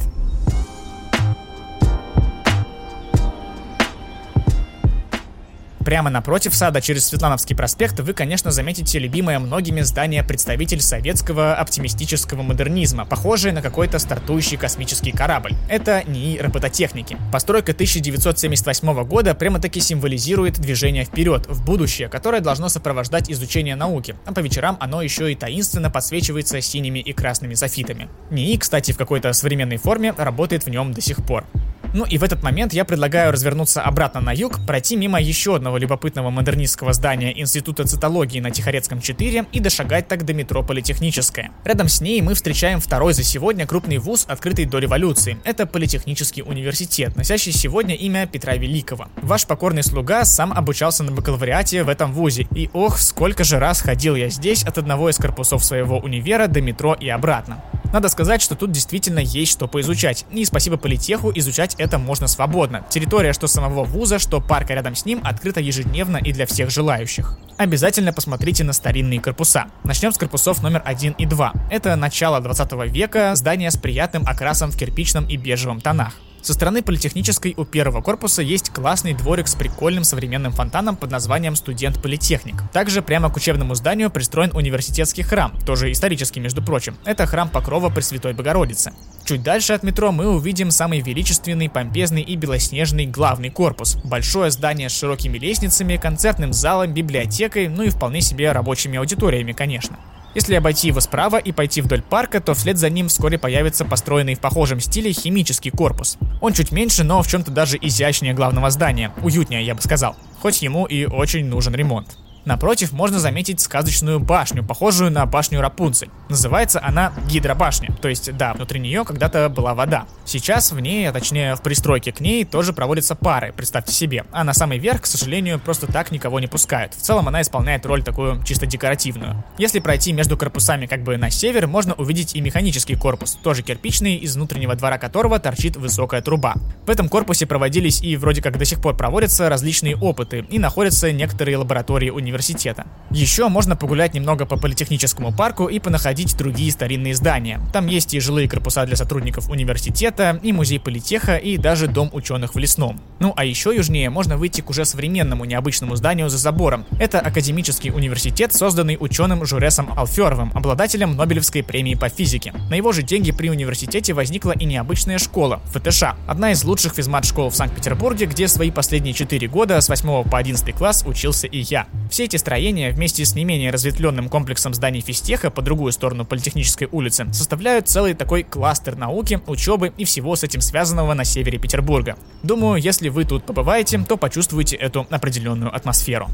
Прямо 5.87 6.09
напротив 6.09 6.53
сада 6.53 6.81
через 6.81 7.07
Светлановский 7.07 7.55
проспект 7.55 7.97
вы, 8.01 8.11
конечно, 8.11 8.51
заметите 8.51 8.99
любимое 8.99 9.39
многими 9.39 9.79
здание 9.79 10.21
представитель 10.21 10.81
советского 10.81 11.55
оптимистического 11.55 12.41
модернизма, 12.41 13.05
похожее 13.05 13.53
на 13.53 13.61
какой-то 13.61 13.97
стартующий 13.97 14.57
космический 14.57 15.13
корабль. 15.13 15.53
Это 15.69 16.03
НИИ 16.05 16.39
робототехники. 16.39 17.15
Постройка 17.31 17.71
1978 17.71 19.03
года 19.05 19.33
прямо-таки 19.33 19.79
символизирует 19.79 20.59
движение 20.59 21.05
вперед, 21.05 21.45
в 21.47 21.63
будущее, 21.63 22.09
которое 22.09 22.41
должно 22.41 22.67
сопровождать 22.67 23.31
изучение 23.31 23.77
науки, 23.77 24.17
а 24.25 24.33
по 24.33 24.41
вечерам 24.41 24.75
оно 24.81 25.01
еще 25.01 25.31
и 25.31 25.35
таинственно 25.35 25.89
подсвечивается 25.89 26.59
синими 26.59 26.99
и 26.99 27.13
красными 27.13 27.53
софитами. 27.53 28.09
НИИ, 28.29 28.57
кстати, 28.57 28.91
в 28.91 28.97
какой-то 28.97 29.31
современной 29.31 29.77
форме 29.77 30.13
работает 30.17 30.65
в 30.65 30.69
нем 30.69 30.91
до 30.91 30.99
сих 30.99 31.25
пор. 31.25 31.45
Ну 31.93 32.05
и 32.05 32.17
в 32.17 32.23
этот 32.23 32.43
момент 32.43 32.73
я 32.73 32.85
предлагаю 32.85 33.31
развернуться 33.31 33.81
обратно 33.81 34.21
на 34.21 34.31
юг, 34.33 34.59
пройти 34.65 34.95
мимо 34.95 35.21
еще 35.21 35.55
одного 35.55 35.77
любопытного 35.77 36.29
модернистского 36.29 36.93
здания 36.93 37.39
Института 37.39 37.85
цитологии 37.85 38.39
на 38.39 38.51
Тихорецком 38.51 39.01
4 39.01 39.45
и 39.51 39.59
дошагать 39.59 40.07
так 40.07 40.25
до 40.25 40.33
метро 40.33 40.63
Политехническое. 40.63 41.51
Рядом 41.63 41.87
с 41.87 42.01
ней 42.01 42.21
мы 42.21 42.33
встречаем 42.33 42.79
второй 42.79 43.13
за 43.13 43.23
сегодня 43.23 43.65
крупный 43.65 43.97
вуз, 43.97 44.25
открытый 44.27 44.65
до 44.65 44.79
революции. 44.79 45.37
Это 45.43 45.65
Политехнический 45.65 46.43
университет, 46.43 47.15
носящий 47.15 47.51
сегодня 47.51 47.95
имя 47.95 48.27
Петра 48.27 48.55
Великого. 48.55 49.07
Ваш 49.21 49.45
покорный 49.45 49.83
слуга 49.83 50.25
сам 50.25 50.51
обучался 50.53 51.03
на 51.03 51.11
бакалавриате 51.11 51.83
в 51.83 51.89
этом 51.89 52.11
вузе, 52.11 52.47
и 52.53 52.69
ох, 52.73 52.99
сколько 52.99 53.43
же 53.43 53.59
раз 53.59 53.81
ходил 53.81 54.15
я 54.15 54.29
здесь 54.29 54.63
от 54.63 54.77
одного 54.77 55.09
из 55.09 55.17
корпусов 55.17 55.63
своего 55.63 55.99
универа 55.99 56.47
до 56.47 56.61
метро 56.61 56.95
и 56.99 57.09
обратно. 57.09 57.63
Надо 57.93 58.09
сказать, 58.09 58.41
что 58.41 58.55
тут 58.55 58.71
действительно 58.71 59.19
есть 59.19 59.53
что 59.53 59.67
поизучать. 59.67 60.25
И 60.31 60.43
спасибо 60.43 60.77
политеху, 60.77 61.31
изучать 61.33 61.75
это 61.77 61.86
можно 61.97 62.27
свободно. 62.27 62.85
Территория 62.89 63.31
что 63.31 63.47
самого 63.47 63.85
вуза, 63.85 64.19
что 64.19 64.41
парка 64.41 64.73
рядом 64.73 64.95
с 64.95 65.05
ним 65.05 65.21
открыта 65.23 65.61
ежедневно 65.61 66.17
и 66.17 66.33
для 66.33 66.45
всех 66.45 66.69
желающих. 66.69 67.37
Обязательно 67.57 68.11
посмотрите 68.11 68.65
на 68.65 68.73
старинные 68.73 69.21
корпуса. 69.21 69.67
Начнем 69.85 70.11
с 70.11 70.17
корпусов 70.17 70.61
номер 70.61 70.81
1 70.83 71.13
и 71.13 71.25
2. 71.25 71.53
Это 71.71 71.95
начало 71.95 72.41
20 72.41 72.73
века, 72.91 73.31
здание 73.35 73.71
с 73.71 73.77
приятным 73.77 74.23
окрасом 74.27 74.71
в 74.71 74.77
кирпичном 74.77 75.29
и 75.29 75.37
бежевом 75.37 75.79
тонах. 75.79 76.13
Со 76.47 76.53
стороны 76.53 76.81
политехнической 76.81 77.53
у 77.57 77.65
первого 77.65 78.01
корпуса 78.01 78.41
есть 78.41 78.69
классный 78.69 79.13
дворик 79.13 79.49
с 79.49 79.55
прикольным 79.55 80.05
современным 80.05 80.53
фонтаном 80.53 80.95
под 80.95 81.11
названием 81.11 81.57
«Студент 81.57 82.01
Политехник». 82.01 82.55
Также 82.71 83.01
прямо 83.01 83.29
к 83.29 83.35
учебному 83.35 83.75
зданию 83.75 84.09
пристроен 84.09 84.55
университетский 84.55 85.23
храм, 85.23 85.51
тоже 85.65 85.91
исторический, 85.91 86.39
между 86.39 86.63
прочим. 86.63 86.95
Это 87.03 87.25
храм 87.25 87.49
Покрова 87.49 87.89
Пресвятой 87.89 88.31
Богородицы. 88.31 88.93
Чуть 89.25 89.43
дальше 89.43 89.73
от 89.73 89.83
метро 89.83 90.13
мы 90.13 90.29
увидим 90.29 90.71
самый 90.71 91.01
величественный, 91.01 91.67
помпезный 91.69 92.21
и 92.21 92.37
белоснежный 92.37 93.07
главный 93.07 93.49
корпус. 93.49 93.97
Большое 94.05 94.49
здание 94.49 94.87
с 94.87 94.97
широкими 94.97 95.37
лестницами, 95.37 95.97
концертным 95.97 96.53
залом, 96.53 96.93
библиотекой, 96.93 97.67
ну 97.67 97.83
и 97.83 97.89
вполне 97.89 98.21
себе 98.21 98.53
рабочими 98.53 98.97
аудиториями, 98.97 99.51
конечно. 99.51 99.97
Если 100.37 100.53
обойти 100.53 100.89
его 100.89 100.99
справа 100.99 101.37
и 101.37 101.51
пойти 101.51 101.81
вдоль 101.81 102.03
парка, 102.03 102.39
то 102.39 102.53
вслед 102.53 102.77
за 102.77 102.91
ним 102.91 103.07
вскоре 103.07 103.39
появится 103.39 103.85
построенный 103.85 104.35
в 104.35 104.39
похожем 104.39 104.79
стиле 104.79 105.11
химический 105.11 105.71
корпус. 105.71 106.19
Он 106.41 106.53
чуть 106.53 106.71
меньше, 106.71 107.03
но 107.03 107.23
в 107.23 107.27
чем-то 107.27 107.49
даже 107.49 107.75
изящнее 107.81 108.35
главного 108.35 108.69
здания, 108.69 109.11
уютнее, 109.23 109.65
я 109.65 109.73
бы 109.73 109.81
сказал. 109.81 110.15
Хоть 110.39 110.61
ему 110.61 110.85
и 110.85 111.05
очень 111.05 111.47
нужен 111.47 111.73
ремонт. 111.73 112.19
Напротив 112.47 112.93
можно 112.93 113.19
заметить 113.19 113.59
сказочную 113.59 114.21
башню, 114.21 114.63
похожую 114.63 115.11
на 115.11 115.25
башню 115.25 115.59
Рапунцель. 115.59 116.09
Называется 116.29 116.79
она 116.81 117.11
гидробашня, 117.27 117.93
то 118.01 118.07
есть 118.07 118.33
да, 118.37 118.53
внутри 118.53 118.79
нее 118.79 119.03
когда-то 119.03 119.49
была 119.49 119.73
вода. 119.73 120.05
Сейчас 120.23 120.71
в 120.71 120.79
ней, 120.79 121.09
а 121.09 121.11
точнее 121.11 121.55
в 121.57 121.61
пристройке 121.61 122.13
к 122.13 122.21
ней, 122.21 122.45
тоже 122.45 122.71
проводятся 122.71 123.15
пары, 123.15 123.51
представьте 123.51 123.91
себе. 123.91 124.23
А 124.31 124.45
на 124.45 124.53
самый 124.53 124.77
верх, 124.77 125.01
к 125.01 125.07
сожалению, 125.07 125.59
просто 125.59 125.87
так 125.87 126.09
никого 126.11 126.39
не 126.39 126.47
пускают. 126.47 126.93
В 126.93 127.01
целом 127.01 127.27
она 127.27 127.41
исполняет 127.41 127.85
роль 127.85 128.01
такую 128.01 128.41
чисто 128.45 128.65
декоративную. 128.65 129.43
Если 129.57 129.79
пройти 129.79 130.13
между 130.13 130.37
корпусами 130.37 130.85
как 130.85 131.03
бы 131.03 131.17
на 131.17 131.29
север, 131.29 131.67
можно 131.67 131.95
увидеть 131.95 132.33
и 132.33 132.39
механический 132.39 132.95
корпус, 132.95 133.37
тоже 133.43 133.61
кирпичный, 133.61 134.15
из 134.15 134.37
внутреннего 134.37 134.73
двора 134.75 134.97
которого 134.97 135.37
торчит 135.39 135.75
высокая 135.75 136.21
труба. 136.21 136.55
В 136.85 136.89
этом 136.89 137.09
корпусе 137.09 137.45
проводились 137.45 138.01
и 138.01 138.15
вроде 138.15 138.41
как 138.41 138.57
до 138.57 138.63
сих 138.63 138.81
пор 138.81 138.95
проводятся 138.95 139.49
различные 139.49 139.97
опыты, 139.97 140.45
и 140.49 140.59
находятся 140.59 141.11
некоторые 141.11 141.57
лаборатории 141.57 142.09
университета 142.09 142.36
университета. 142.37 142.85
Еще 143.09 143.47
можно 143.47 143.75
погулять 143.75 144.13
немного 144.13 144.45
по 144.45 144.57
политехническому 144.57 145.31
парку 145.31 145.67
и 145.67 145.79
понаходить 145.79 146.37
другие 146.37 146.71
старинные 146.71 147.15
здания. 147.15 147.59
Там 147.73 147.87
есть 147.87 148.13
и 148.13 148.19
жилые 148.19 148.47
корпуса 148.47 148.85
для 148.85 148.95
сотрудников 148.95 149.49
университета, 149.49 150.39
и 150.43 150.53
музей 150.53 150.79
политеха, 150.79 151.37
и 151.37 151.57
даже 151.57 151.87
дом 151.87 152.09
ученых 152.13 152.53
в 152.53 152.59
лесном. 152.59 152.99
Ну 153.19 153.33
а 153.35 153.43
еще 153.43 153.75
южнее 153.75 154.09
можно 154.09 154.37
выйти 154.37 154.61
к 154.61 154.69
уже 154.69 154.85
современному 154.85 155.45
необычному 155.45 155.95
зданию 155.95 156.29
за 156.29 156.37
забором. 156.37 156.85
Это 156.99 157.19
академический 157.19 157.91
университет, 157.91 158.53
созданный 158.53 158.97
ученым 158.99 159.45
Журесом 159.45 159.89
Алферовым, 159.97 160.51
обладателем 160.53 161.15
Нобелевской 161.15 161.63
премии 161.63 161.95
по 161.95 162.09
физике. 162.09 162.53
На 162.69 162.75
его 162.75 162.91
же 162.91 163.01
деньги 163.01 163.31
при 163.31 163.49
университете 163.49 164.13
возникла 164.13 164.51
и 164.51 164.65
необычная 164.65 165.17
школа, 165.17 165.61
ФТШ, 165.73 166.03
одна 166.27 166.51
из 166.51 166.63
лучших 166.63 166.93
физмат-школ 166.93 167.49
в 167.49 167.55
Санкт-Петербурге, 167.55 168.25
где 168.25 168.47
свои 168.47 168.69
последние 168.69 169.13
4 169.13 169.47
года 169.47 169.79
с 169.81 169.89
8 169.89 170.29
по 170.29 170.37
11 170.37 170.75
класс 170.75 171.03
учился 171.07 171.47
и 171.47 171.59
я. 171.59 171.87
Все 172.11 172.26
эти 172.27 172.35
строения 172.35 172.91
вместе 172.91 173.25
с 173.25 173.35
не 173.35 173.45
менее 173.45 173.71
разветвленным 173.71 174.29
комплексом 174.29 174.73
зданий 174.73 175.01
физтеха 175.01 175.49
по 175.49 175.61
другую 175.61 175.91
сторону 175.91 176.25
Политехнической 176.25 176.87
улицы 176.91 177.25
составляют 177.33 177.87
целый 177.87 178.13
такой 178.13 178.43
кластер 178.43 178.95
науки, 178.97 179.41
учебы 179.47 179.93
и 179.97 180.03
всего 180.03 180.35
с 180.35 180.43
этим 180.43 180.61
связанного 180.61 181.13
на 181.13 181.23
севере 181.23 181.57
Петербурга. 181.57 182.17
Думаю, 182.43 182.81
если 182.81 183.09
вы 183.09 183.23
тут 183.23 183.45
побываете, 183.45 183.99
то 183.99 184.17
почувствуете 184.17 184.75
эту 184.75 185.07
определенную 185.09 185.73
атмосферу. 185.73 186.27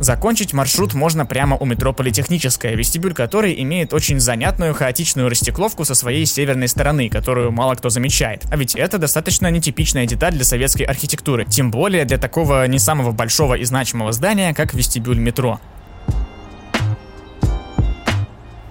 Закончить 0.00 0.54
маршрут 0.54 0.94
можно 0.94 1.26
прямо 1.26 1.58
у 1.58 1.66
метро 1.66 1.92
Политехническая, 1.92 2.74
вестибюль 2.74 3.12
которой 3.12 3.60
имеет 3.62 3.92
очень 3.92 4.18
занятную 4.18 4.72
хаотичную 4.72 5.28
растекловку 5.28 5.84
со 5.84 5.94
своей 5.94 6.24
северной 6.24 6.68
стороны, 6.68 7.10
которую 7.10 7.52
мало 7.52 7.74
кто 7.74 7.90
замечает. 7.90 8.46
А 8.50 8.56
ведь 8.56 8.74
это 8.74 8.96
достаточно 8.96 9.50
нетипичная 9.50 10.06
деталь 10.06 10.32
для 10.32 10.44
советской 10.44 10.84
архитектуры, 10.84 11.44
тем 11.44 11.70
более 11.70 12.06
для 12.06 12.16
такого 12.16 12.66
не 12.66 12.78
самого 12.78 13.12
большого 13.12 13.56
и 13.56 13.64
значимого 13.64 14.12
здания, 14.12 14.54
как 14.54 14.72
вестибюль 14.72 15.18
метро. 15.18 15.60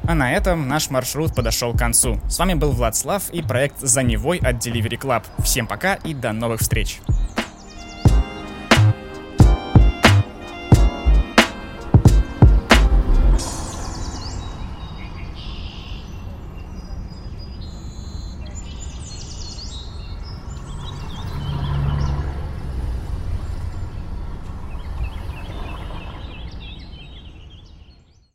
А 0.08 0.16
на 0.16 0.34
этом 0.34 0.68
наш 0.68 0.90
маршрут 0.90 1.36
подошел 1.36 1.74
к 1.74 1.78
концу. 1.78 2.20
С 2.28 2.40
вами 2.40 2.56
был 2.56 2.72
Влад 2.72 2.96
Слав 2.96 3.30
и 3.30 3.44
проект 3.44 3.76
«За 3.80 4.02
Невой» 4.02 4.40
от 4.40 4.66
Delivery 4.66 5.00
Club. 5.00 5.24
Всем 5.44 5.68
пока 5.68 5.94
и 5.94 6.16
до 6.16 6.34
новых 6.34 6.62
встреч! 6.62 7.00